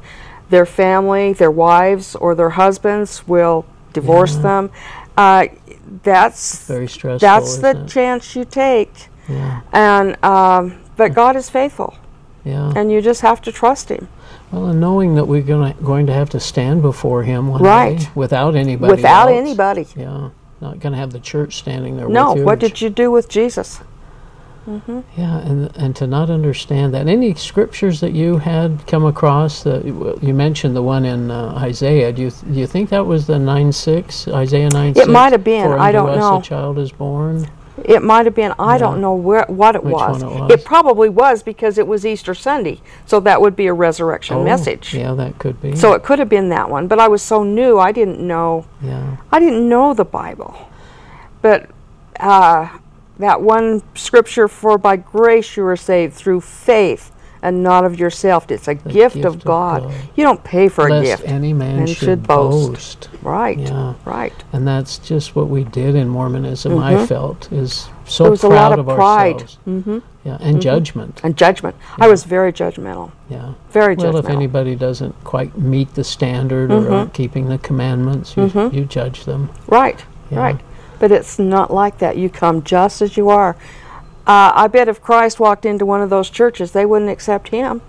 Their 0.53 0.67
family, 0.67 1.33
their 1.33 1.49
wives 1.49 2.15
or 2.15 2.35
their 2.35 2.51
husbands 2.51 3.27
will 3.27 3.65
divorce 3.91 4.35
Yeah. 4.35 4.41
them. 4.43 4.69
Uh, 5.17 5.45
that's 6.03 6.67
Very 6.67 6.87
stressful. 6.87 7.27
that's 7.27 7.57
the 7.57 7.71
it? 7.71 7.87
chance 7.87 8.35
you 8.35 8.45
take. 8.45 8.93
yeah, 9.27 9.61
And 9.73 10.23
um, 10.23 10.75
but 10.95 11.15
God 11.15 11.35
is 11.35 11.49
faithful, 11.49 11.95
yeah. 12.45 12.71
and 12.75 12.91
you 12.91 13.01
just 13.01 13.21
have 13.21 13.41
to 13.41 13.51
trust 13.51 13.89
Him 13.89 14.07
Well, 14.51 14.67
and 14.67 14.79
knowing 14.79 15.15
that 15.15 15.25
we're 15.27 15.41
gonna 15.41 15.73
going 15.83 16.05
to 16.05 16.13
have 16.13 16.29
to 16.29 16.39
stand 16.39 16.83
before 16.83 17.23
Him 17.23 17.47
one 17.47 17.63
Right. 17.63 17.97
day 18.01 18.07
without 18.13 18.53
anybody. 18.55 18.91
without 18.91 19.29
else. 19.29 19.39
anybody. 19.43 19.87
Yeah, 19.95 20.29
not 20.61 20.79
going 20.79 20.93
to 20.93 20.99
have 20.99 21.11
the 21.13 21.19
church 21.31 21.55
standing 21.57 21.97
there 21.97 22.07
No, 22.07 22.29
with 22.33 22.37
you. 22.41 22.45
what 22.45 22.59
did 22.59 22.79
you 22.79 22.91
do 22.91 23.09
with 23.09 23.27
Jesus? 23.27 23.79
Yeah, 24.67 25.39
and 25.39 25.75
and 25.77 25.95
to 25.97 26.07
not 26.07 26.29
understand 26.29 26.93
that. 26.93 27.07
Any 27.07 27.33
scriptures 27.35 27.99
that 27.99 28.13
you 28.13 28.37
had 28.37 28.85
come 28.87 29.05
across 29.05 29.63
that 29.63 29.83
you 29.85 30.33
mentioned 30.33 30.75
the 30.75 30.81
one 30.83 31.05
in 31.05 31.31
uh, 31.31 31.53
Isaiah. 31.57 32.11
Do 32.13 32.21
you 32.23 32.31
th- 32.31 32.53
do 32.53 32.59
you 32.59 32.67
think 32.67 32.89
that 32.89 33.05
was 33.05 33.27
the 33.27 33.37
nine 33.37 33.71
six 33.71 34.27
Isaiah 34.27 34.69
nine? 34.69 34.93
It 34.95 35.09
might 35.09 35.31
have 35.33 35.43
been, 35.43 35.71
I 35.71 35.91
don't 35.91 36.17
know. 36.17 36.39
A 36.39 36.41
child 36.41 36.79
is 36.79 36.91
born. 36.91 37.47
It 37.83 38.03
might 38.03 38.25
have 38.25 38.35
been. 38.35 38.53
I 38.59 38.73
Yeah. 38.75 38.77
don't 38.79 39.01
know 39.01 39.15
where 39.15 39.45
what 39.47 39.75
it 39.75 39.83
was. 39.83 40.21
it 40.21 40.27
was. 40.27 40.63
probably 40.63 41.09
was 41.09 41.41
because 41.43 41.77
it 41.77 41.87
was 41.87 42.05
Easter 42.05 42.35
Sunday, 42.35 42.79
so 43.05 43.19
that 43.21 43.41
would 43.41 43.55
be 43.55 43.65
a 43.67 43.73
resurrection 43.73 44.37
Oh, 44.37 44.43
message. 44.43 44.93
Yeah, 44.93 45.13
that 45.15 45.39
could 45.39 45.59
be. 45.61 45.75
So 45.75 45.93
it 45.93 46.03
could 46.03 46.19
have 46.19 46.29
been 46.29 46.49
that 46.49 46.69
one, 46.69 46.87
but 46.87 46.99
I 46.99 47.07
was 47.07 47.21
so 47.23 47.43
new, 47.43 47.79
I 47.79 47.91
didn't 47.91 48.19
know. 48.25 48.65
yeah, 48.81 49.17
I 49.31 49.39
didn't 49.39 49.67
know 49.67 49.93
the 49.95 50.05
Bible, 50.05 50.55
but 51.41 51.67
uh, 52.19 52.69
that 53.19 53.41
one 53.41 53.81
scripture 53.95 54.47
for 54.47 54.77
by 54.77 54.95
grace 54.97 55.55
you 55.57 55.65
are 55.65 55.75
saved 55.75 56.13
through 56.13 56.41
faith 56.41 57.11
and 57.41 57.61
not 57.61 57.83
of 57.83 57.99
yourself. 57.99 58.49
It's 58.49 58.69
a 58.69 58.75
gift, 58.75 59.15
gift 59.15 59.17
of, 59.25 59.35
of 59.35 59.43
God. 59.43 59.83
God. 59.83 59.93
You 60.15 60.23
don't 60.23 60.41
pay 60.45 60.69
for 60.69 60.87
a 60.87 61.01
gift. 61.01 61.23
any 61.25 61.51
man 61.51 61.75
Man 61.77 61.87
should, 61.87 61.97
should 61.97 62.23
boast. 62.27 63.01
boast. 63.01 63.09
Right. 63.21 63.59
Yeah. 63.59 63.95
Right. 64.05 64.33
And 64.53 64.65
that's 64.65 64.97
just 64.97 65.35
what 65.35 65.49
we 65.49 65.65
did 65.65 65.93
in 65.95 66.07
Mormonism. 66.07 66.77
I 66.79 67.05
felt 67.05 67.51
is 67.51 67.89
so 68.05 68.23
There 68.23 68.31
was 68.31 68.43
a 68.45 68.47
proud 68.47 68.69
lot 68.69 68.79
of 68.79 68.87
of 68.87 68.95
pride. 68.95 69.33
ourselves. 69.33 69.57
Mm-hmm. 69.67 69.99
Yeah, 70.23 70.37
and 70.39 70.61
judgment. 70.61 71.19
And 71.21 71.35
judgment. 71.35 71.75
I 71.99 72.07
was 72.07 72.23
very 72.23 72.53
judgmental. 72.53 73.11
Yeah. 73.29 73.53
Very 73.71 73.95
Well, 73.95 74.15
if 74.15 74.29
anybody 74.29 74.75
doesn't 74.75 75.21
quite 75.25 75.57
meet 75.57 75.93
the 75.95 76.03
standard 76.05 76.71
or 76.71 76.79
Mm-hmm. 76.79 76.93
aren't 76.93 77.13
keeping 77.13 77.49
the 77.49 77.57
commandments, 77.57 78.37
you, 78.37 78.45
you 78.71 78.85
judge 78.85 79.25
them. 79.25 79.49
Right, 79.67 80.01
Yeah. 80.31 80.39
right. 80.39 80.59
But 81.03 81.11
it's 81.11 81.37
not 81.37 81.69
like 81.69 81.97
that. 81.97 82.15
You 82.15 82.29
come 82.29 82.63
just 82.63 83.01
as 83.01 83.17
you 83.17 83.27
are. 83.27 83.57
Uh, 84.25 84.53
I 84.55 84.67
bet 84.67 84.87
if 84.87 85.01
Christ 85.01 85.37
walked 85.37 85.65
into 85.65 85.85
one 85.85 86.01
of 86.01 86.09
those 86.09 86.29
churches, 86.29 86.71
they 86.71 86.85
wouldn't 86.85 87.11
accept 87.11 87.49
him 87.49 87.81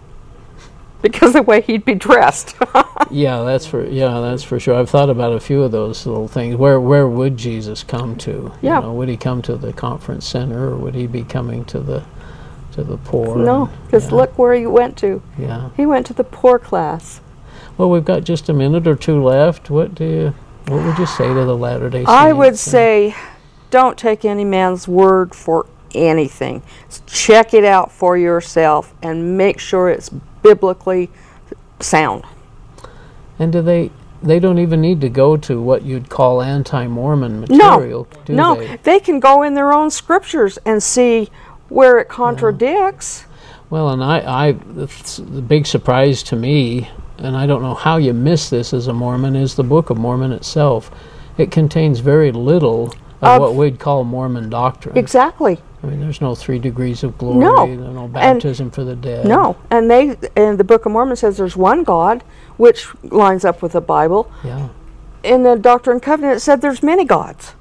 because 1.00 1.28
of 1.28 1.34
the 1.34 1.42
way 1.42 1.60
he'd 1.60 1.84
be 1.84 1.94
dressed. 1.94 2.56
Yeah, 3.10 3.44
that's 3.44 3.66
for 3.66 3.86
yeah, 3.86 4.18
that's 4.18 4.42
for 4.42 4.58
sure. 4.58 4.74
I've 4.74 4.90
thought 4.90 5.10
about 5.10 5.32
a 5.32 5.38
few 5.38 5.62
of 5.62 5.70
those 5.70 6.06
little 6.06 6.26
things. 6.26 6.56
Where 6.56 6.80
where 6.80 7.06
would 7.06 7.36
Jesus 7.36 7.84
come 7.84 8.16
to? 8.16 8.52
Yeah. 8.62 8.76
You 8.76 8.86
know, 8.86 8.94
would 8.94 9.08
he 9.08 9.16
come 9.16 9.42
to 9.42 9.56
the 9.56 9.72
conference 9.72 10.26
center 10.26 10.70
or 10.70 10.76
would 10.76 10.96
he 10.96 11.06
be 11.06 11.22
coming 11.22 11.64
to 11.66 11.78
the 11.78 12.02
to 12.72 12.82
the 12.82 12.96
poor? 12.96 13.36
no, 13.36 13.70
because 13.86 14.06
yeah, 14.06 14.16
look 14.16 14.36
where 14.36 14.54
he 14.54 14.66
went 14.66 14.96
to. 14.98 15.22
Yeah. 15.38 15.70
He 15.76 15.86
went 15.86 16.06
to 16.06 16.14
the 16.14 16.24
poor 16.24 16.58
class. 16.58 17.20
Well, 17.78 17.90
we've 17.90 18.04
got 18.04 18.24
just 18.24 18.48
a 18.48 18.52
minute 18.52 18.88
or 18.88 18.96
two 18.96 19.22
left. 19.22 19.70
What 19.70 19.94
do 19.94 20.04
you 20.04 20.34
what 20.66 20.84
would 20.84 20.98
you 20.98 21.06
say 21.06 21.28
to 21.28 21.44
the 21.44 21.56
Latter 21.56 21.90
Day 21.90 21.98
Saints? 21.98 22.10
I 22.10 22.32
would 22.32 22.58
say, 22.58 23.14
don't 23.70 23.98
take 23.98 24.24
any 24.24 24.44
man's 24.44 24.88
word 24.88 25.34
for 25.34 25.66
anything. 25.94 26.62
Check 27.06 27.54
it 27.54 27.64
out 27.64 27.92
for 27.92 28.16
yourself 28.16 28.94
and 29.02 29.36
make 29.36 29.58
sure 29.58 29.88
it's 29.90 30.08
biblically 30.42 31.10
sound. 31.80 32.24
And 33.38 33.52
do 33.52 33.62
they? 33.62 33.90
They 34.22 34.40
don't 34.40 34.58
even 34.58 34.80
need 34.80 35.02
to 35.02 35.10
go 35.10 35.36
to 35.36 35.60
what 35.60 35.82
you'd 35.82 36.08
call 36.08 36.40
anti-Mormon 36.40 37.44
No, 37.50 37.72
material, 37.72 38.08
do 38.24 38.32
no, 38.32 38.54
they? 38.54 38.76
they 38.82 39.00
can 39.00 39.20
go 39.20 39.42
in 39.42 39.52
their 39.52 39.70
own 39.70 39.90
scriptures 39.90 40.58
and 40.64 40.82
see 40.82 41.28
where 41.68 41.98
it 41.98 42.08
contradicts. 42.08 43.26
Well, 43.68 43.90
and 43.90 44.02
I, 44.02 44.48
I, 44.48 44.52
the 44.52 45.44
big 45.46 45.66
surprise 45.66 46.22
to 46.24 46.36
me, 46.36 46.88
and 47.18 47.36
I 47.36 47.46
don't 47.46 47.62
know 47.62 47.74
how 47.74 47.96
you 47.96 48.12
miss 48.12 48.50
this 48.50 48.72
as 48.72 48.86
a 48.86 48.92
Mormon, 48.92 49.36
is 49.36 49.54
the 49.54 49.62
Book 49.64 49.90
of 49.90 49.98
Mormon 49.98 50.32
itself. 50.32 50.90
It 51.38 51.50
contains 51.50 52.00
very 52.00 52.32
little 52.32 52.88
of, 53.20 53.22
Of- 53.22 53.40
what 53.40 53.54
we'd 53.54 53.78
call 53.78 54.04
Mormon 54.04 54.50
doctrine. 54.50 54.96
Exactly. 54.96 55.58
I 55.82 55.86
mean, 55.86 56.00
there's 56.00 56.20
no 56.22 56.34
three 56.34 56.58
degrees 56.58 57.04
of 57.04 57.18
glory. 57.18 57.40
No. 57.40 57.66
There's 57.66 57.94
no 57.94 58.08
baptism 58.08 58.70
for 58.70 58.84
the 58.84 58.96
dead. 58.96 59.26
No, 59.26 59.56
and 59.70 59.90
they 59.90 60.16
and 60.34 60.56
the 60.58 60.64
Book 60.64 60.86
of 60.86 60.92
Mormon 60.92 61.16
says 61.16 61.36
there's 61.36 61.56
one 61.56 61.84
God, 61.84 62.22
which 62.56 62.86
lines 63.04 63.44
up 63.44 63.60
with 63.60 63.72
the 63.72 63.82
Bible. 63.82 64.30
Yeah. 64.42 64.68
In 65.22 65.42
the 65.42 65.56
Doctrine 65.56 65.96
and 65.96 66.02
Covenant, 66.02 66.38
it 66.38 66.40
said 66.40 66.62
there's 66.62 66.82
many 66.82 67.04
gods. 67.04 67.54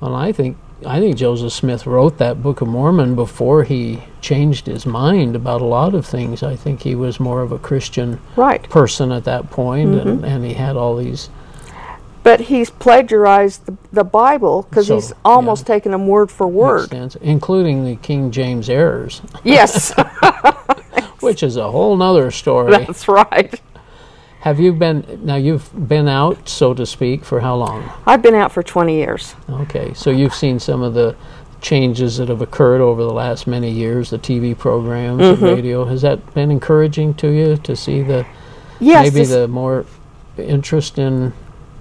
Well, 0.00 0.14
I 0.14 0.32
think 0.32 0.58
I 0.86 1.00
think 1.00 1.16
Joseph 1.16 1.52
Smith 1.52 1.86
wrote 1.86 2.18
that 2.18 2.42
Book 2.42 2.60
of 2.60 2.68
Mormon 2.68 3.14
before 3.14 3.64
he 3.64 4.02
changed 4.20 4.66
his 4.66 4.84
mind 4.86 5.34
about 5.36 5.60
a 5.60 5.64
lot 5.64 5.94
of 5.94 6.04
things. 6.06 6.42
I 6.42 6.56
think 6.56 6.82
he 6.82 6.94
was 6.94 7.18
more 7.20 7.42
of 7.42 7.52
a 7.52 7.58
Christian 7.58 8.20
Right. 8.36 8.62
person 8.70 9.12
at 9.12 9.24
that 9.24 9.50
point, 9.50 9.90
Mm-hmm. 9.90 10.08
and, 10.08 10.24
and 10.24 10.44
he 10.44 10.54
had 10.54 10.76
all 10.76 10.96
these. 10.96 11.28
But 12.22 12.40
he's 12.40 12.70
plagiarized 12.70 13.66
the, 13.66 13.76
the 13.92 14.04
Bible 14.04 14.62
because 14.70 14.86
So, 14.86 14.94
he's 14.94 15.12
almost 15.24 15.66
taken 15.66 15.90
them 15.92 16.06
word 16.06 16.30
for 16.30 16.46
word. 16.46 16.92
including 17.20 17.84
the 17.84 17.96
King 17.96 18.30
James 18.30 18.70
errors, 18.70 19.22
Yes, 19.42 19.92
which 21.20 21.42
is 21.42 21.56
a 21.56 21.70
whole 21.70 21.96
nother 21.96 22.30
story. 22.30 22.70
that's 22.70 23.08
right. 23.08 23.60
Have 24.42 24.58
you 24.58 24.72
been 24.72 25.20
now? 25.24 25.36
You've 25.36 25.70
been 25.88 26.08
out, 26.08 26.48
so 26.48 26.74
to 26.74 26.84
speak, 26.84 27.24
for 27.24 27.40
how 27.40 27.54
long? 27.54 27.88
I've 28.06 28.22
been 28.22 28.34
out 28.34 28.50
for 28.50 28.62
20 28.62 28.94
years. 28.96 29.34
Okay, 29.48 29.94
so 29.94 30.10
you've 30.10 30.34
seen 30.34 30.58
some 30.58 30.82
of 30.82 30.94
the 30.94 31.14
changes 31.60 32.16
that 32.16 32.28
have 32.28 32.42
occurred 32.42 32.80
over 32.80 33.04
the 33.04 33.12
last 33.12 33.46
many 33.46 33.70
years, 33.70 34.10
the 34.10 34.18
TV 34.18 34.58
programs, 34.58 35.20
Mm-hmm. 35.22 35.44
the 35.46 35.54
radio. 35.54 35.84
Has 35.84 36.02
that 36.02 36.34
been 36.34 36.50
encouraging 36.50 37.14
to 37.14 37.28
you 37.30 37.56
to 37.58 37.76
see 37.76 38.02
the 38.02 38.26
Yes, 38.80 39.12
maybe 39.14 39.24
the 39.26 39.46
more 39.46 39.86
interest 40.36 40.98
in 40.98 41.32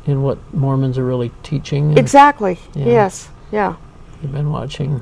in 0.06 0.22
what 0.22 0.38
Mormons 0.54 0.98
are 1.00 1.06
really 1.06 1.32
teaching? 1.42 1.98
exactly. 1.98 2.60
Yeah. 2.76 2.86
Yes, 2.86 3.30
yeah. 3.52 3.76
You've 4.22 4.32
been 4.34 4.52
watching. 4.52 5.02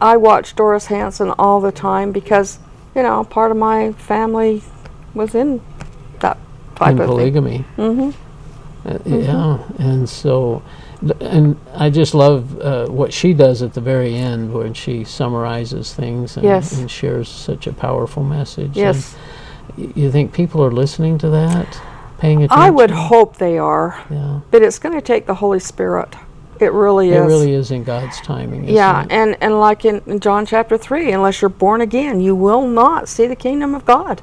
I 0.00 0.16
watch 0.16 0.56
Doris 0.56 0.86
Hanson 0.86 1.30
all 1.38 1.60
the 1.60 1.70
time 1.72 2.10
because, 2.10 2.58
you 2.96 3.02
know, 3.04 3.22
part 3.22 3.52
of 3.52 3.56
my 3.56 3.92
family 3.92 4.62
was 5.14 5.34
in 5.36 5.60
that 6.20 6.36
type 6.80 6.90
and 6.92 7.00
of 7.00 7.06
polygamy. 7.06 7.64
Mm-hmm. 7.76 8.10
Uh, 8.88 8.98
Yeah, 9.04 9.58
and 9.78 10.08
so, 10.08 10.62
and 11.20 11.56
I 11.74 11.90
just 11.90 12.14
love 12.14 12.58
uh, 12.60 12.86
what 12.86 13.12
she 13.12 13.34
does 13.34 13.62
at 13.62 13.74
the 13.74 13.80
very 13.80 14.14
end 14.14 14.52
when 14.52 14.72
she 14.74 15.04
summarizes 15.04 15.92
things 15.94 16.36
and, 16.36 16.44
Yes. 16.44 16.78
and 16.78 16.90
shares 16.90 17.28
such 17.28 17.66
a 17.66 17.72
powerful 17.72 18.24
message. 18.24 18.76
Yes. 18.76 19.14
And 19.76 19.94
you 19.96 20.10
think 20.10 20.32
people 20.32 20.64
are 20.64 20.72
listening 20.72 21.18
to 21.18 21.28
that, 21.30 21.80
paying 22.18 22.42
attention? 22.42 22.62
I 22.62 22.70
would 22.70 22.90
hope 22.90 23.36
they 23.36 23.58
are, 23.58 24.02
Yeah. 24.10 24.40
but 24.50 24.62
it's 24.62 24.78
going 24.78 24.94
to 24.94 25.02
take 25.02 25.26
the 25.26 25.34
Holy 25.34 25.60
Spirit. 25.60 26.16
It 26.58 26.72
really 26.72 27.10
It 27.10 27.20
is. 27.20 27.26
really 27.26 27.52
is 27.52 27.70
in 27.70 27.84
God's 27.84 28.20
timing. 28.20 28.68
Yeah, 28.68 29.04
it? 29.04 29.12
and, 29.12 29.36
and 29.40 29.60
like 29.60 29.84
in, 29.86 30.02
in 30.06 30.20
John 30.20 30.44
chapter 30.44 30.76
3, 30.76 31.10
unless 31.12 31.40
you're 31.40 31.48
born 31.48 31.80
again, 31.80 32.20
you 32.20 32.34
will 32.34 32.66
not 32.66 33.08
see 33.08 33.26
the 33.26 33.36
kingdom 33.36 33.74
of 33.74 33.84
God. 33.86 34.20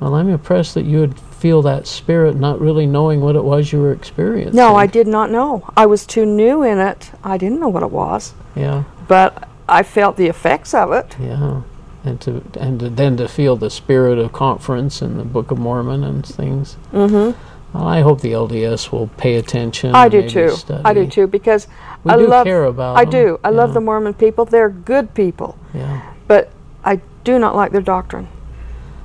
Well, 0.00 0.14
I'm 0.14 0.28
impressed 0.28 0.74
that 0.74 0.84
you 0.84 1.00
would 1.00 1.14
feel 1.38 1.62
that 1.62 1.86
spirit, 1.86 2.36
not 2.36 2.60
really 2.60 2.86
knowing 2.86 3.20
what 3.20 3.36
it 3.36 3.44
was 3.44 3.72
you 3.72 3.80
were 3.80 3.92
experiencing. 3.92 4.56
No, 4.56 4.74
I 4.76 4.86
did 4.86 5.06
not 5.06 5.30
know. 5.30 5.68
I 5.76 5.86
was 5.86 6.06
too 6.06 6.24
new 6.26 6.62
in 6.62 6.78
it. 6.78 7.10
I 7.22 7.36
didn't 7.38 7.60
know 7.60 7.68
what 7.68 7.82
it 7.82 7.90
was, 7.90 8.34
Yeah, 8.54 8.84
but 9.06 9.48
I 9.68 9.82
felt 9.82 10.16
the 10.16 10.26
effects 10.26 10.74
of 10.74 10.92
it. 10.92 11.16
yeah, 11.20 11.62
and 12.04 12.20
to 12.22 12.42
and 12.58 12.80
to, 12.80 12.88
then 12.88 13.16
to 13.18 13.28
feel 13.28 13.56
the 13.56 13.70
spirit 13.70 14.18
of 14.18 14.32
conference 14.32 15.02
and 15.02 15.18
the 15.18 15.24
Book 15.24 15.50
of 15.50 15.58
Mormon 15.58 16.04
and 16.04 16.24
things. 16.24 16.76
Mm-hmm. 16.92 17.38
Well, 17.76 17.86
I 17.86 18.00
hope 18.00 18.20
the 18.22 18.32
LDS 18.32 18.90
will 18.90 19.08
pay 19.18 19.34
attention. 19.36 19.94
I 19.94 20.08
do 20.08 20.26
too. 20.28 20.50
Study. 20.50 20.82
I 20.84 20.94
do 20.94 21.06
too 21.06 21.26
because 21.26 21.66
We 22.04 22.12
I 22.12 22.16
do 22.16 22.26
love. 22.28 22.46
care 22.46 22.64
about 22.64 22.96
I 22.96 23.04
them, 23.04 23.10
do. 23.10 23.40
I 23.44 23.50
love 23.50 23.74
the 23.74 23.80
Mormon 23.80 24.14
people. 24.14 24.44
They're 24.46 24.70
good 24.70 25.12
people, 25.14 25.58
Yeah. 25.74 26.00
but 26.26 26.50
I 26.84 27.00
do 27.24 27.38
not 27.38 27.54
like 27.54 27.72
their 27.72 27.82
doctrine. 27.82 28.28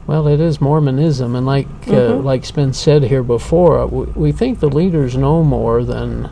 Well, 0.08 0.28
it 0.28 0.40
is 0.40 0.60
Mormonism, 0.60 1.36
and 1.36 1.46
like 1.46 1.68
uh, 1.88 1.92
Mhm. 1.92 2.24
like's 2.24 2.52
been 2.52 2.74
said 2.74 3.04
here 3.04 3.24
before, 3.24 3.86
we, 3.86 4.06
we 4.16 4.32
think 4.32 4.60
the 4.60 4.68
leaders 4.70 5.16
know 5.16 5.44
more 5.44 5.84
than 5.84 6.30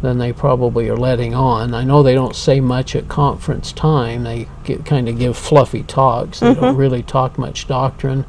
than 0.00 0.18
they 0.18 0.32
probably 0.32 0.88
are 0.88 0.96
letting 0.96 1.34
on. 1.34 1.74
I 1.74 1.82
know 1.82 2.04
they 2.04 2.14
don't 2.14 2.36
say 2.36 2.60
much 2.60 2.94
at 2.94 3.08
conference 3.08 3.72
time. 3.72 4.22
They 4.22 4.46
get, 4.62 4.84
kind 4.84 5.08
of 5.08 5.18
give 5.18 5.36
fluffy 5.36 5.82
talks. 5.82 6.38
They 6.38 6.54
don't 6.54 6.76
really 6.76 7.02
talk 7.02 7.36
much 7.36 7.66
doctrine. 7.66 8.24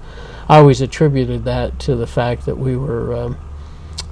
I 0.48 0.58
always 0.58 0.82
attributed 0.82 1.44
that 1.46 1.78
to 1.82 1.96
the 1.96 2.08
fact 2.08 2.48
that 2.48 2.58
we 2.58 2.76
were 2.76 3.14
um, 3.16 3.38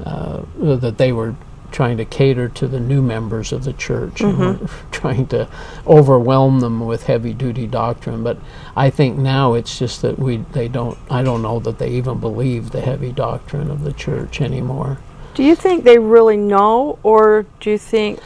uh, 0.05 0.41
that 0.59 0.99
they 0.99 1.11
were 1.11 1.33
trying 1.71 1.97
to 1.97 2.05
cater 2.05 2.47
to 2.47 2.67
the 2.67 2.79
new 2.79 3.01
members 3.01 3.51
of 3.51 3.63
the 3.63 3.73
church 3.73 4.21
and 4.21 4.37
were 4.37 4.53
mm-hmm. 4.53 4.91
trying 4.91 5.27
to 5.27 5.47
overwhelm 5.85 6.59
them 6.59 6.85
with 6.85 7.03
heavy 7.03 7.33
duty 7.33 7.67
doctrine. 7.67 8.23
But 8.23 8.37
I 8.75 8.89
think 8.89 9.17
now 9.17 9.53
it's 9.53 9.77
just 9.77 10.01
that 10.01 10.17
we 10.17 10.37
they 10.37 10.67
don't 10.67 10.97
I 11.09 11.23
don't 11.23 11.41
know 11.41 11.59
that 11.59 11.79
they 11.79 11.89
even 11.91 12.19
believe 12.19 12.71
the 12.71 12.81
heavy 12.81 13.11
doctrine 13.11 13.69
of 13.69 13.83
the 13.83 13.93
church 13.93 14.41
anymore. 14.41 14.99
Do 15.33 15.43
you 15.43 15.55
think 15.55 15.83
they 15.83 15.99
really 15.99 16.37
know, 16.37 16.97
or 17.03 17.45
do 17.59 17.69
you 17.69 17.77
think 17.77 18.19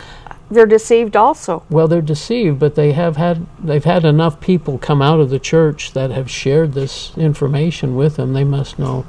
they're 0.49 0.65
deceived 0.65 1.15
also? 1.15 1.63
well 1.69 1.87
they're 1.87 2.01
deceived 2.01 2.59
but 2.59 2.75
they 2.75 2.91
have 2.91 3.15
had 3.15 3.47
they've 3.57 3.85
had 3.85 4.03
enough 4.03 4.41
people 4.41 4.77
come 4.77 5.01
out 5.01 5.19
of 5.19 5.29
the 5.29 5.39
church 5.39 5.93
that 5.93 6.11
have 6.11 6.29
shared 6.29 6.73
this 6.73 7.17
information 7.17 7.95
with 7.95 8.17
them. 8.17 8.33
They 8.33 8.43
must 8.43 8.77
know. 8.77 9.05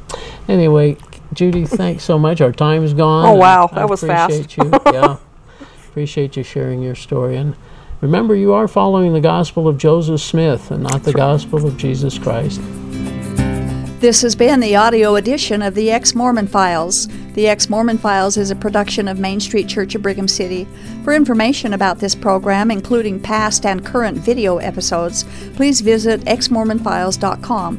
Anyway 0.49 0.97
Judy 1.33 1.65
thanks 1.65 2.05
so 2.05 2.19
much 2.19 2.41
our 2.41 2.53
time's 2.53 2.93
gone 2.95 3.27
Oh, 3.27 3.31
and 3.33 3.39
wow, 3.41 3.69
I 3.73 3.75
that 3.77 3.89
was 3.89 4.01
fast. 4.03 4.35
appreciate 4.35 4.57
you 4.57 4.71
yeah 4.93 5.17
appreciate 5.89 6.37
you 6.37 6.43
sharing 6.43 6.83
your 6.83 6.95
story 6.95 7.37
and 7.37 7.55
remember 8.01 8.35
you 8.35 8.53
are 8.53 8.69
following 8.69 9.13
the 9.13 9.21
gospel 9.21 9.69
of 9.69 9.79
Joseph 9.79 10.21
Smith 10.21 10.71
and 10.71 10.83
not 10.83 11.03
the 11.05 11.13
gospel 11.13 11.67
of 11.67 11.77
Jesus 11.77 12.19
Christ 12.19 12.61
This 14.01 14.23
has 14.23 14.35
been 14.35 14.59
the 14.61 14.75
audio 14.75 15.15
edition 15.15 15.63
of 15.63 15.75
the 15.77 15.91
Ex 15.93 16.13
Mormon 16.15 16.49
Files. 16.49 17.07
The 17.35 17.47
Ex 17.47 17.71
Mormon 17.71 17.99
Files 17.99 18.37
is 18.37 18.51
a 18.51 18.57
production 18.57 19.07
of 19.07 19.21
Main 19.21 19.39
Street 19.39 19.69
Church 19.69 19.95
of 19.95 20.03
Brigham 20.03 20.27
City. 20.27 20.67
For 21.05 21.15
information 21.15 21.73
about 21.73 22.01
this 22.01 22.15
program, 22.17 22.73
including 22.73 23.21
past 23.21 23.65
and 23.65 23.87
current 23.87 24.19
video 24.19 24.59
episodes, 24.59 25.25
please 25.55 25.81
visit 25.81 26.21
exmormonfiles.com. 26.23 27.79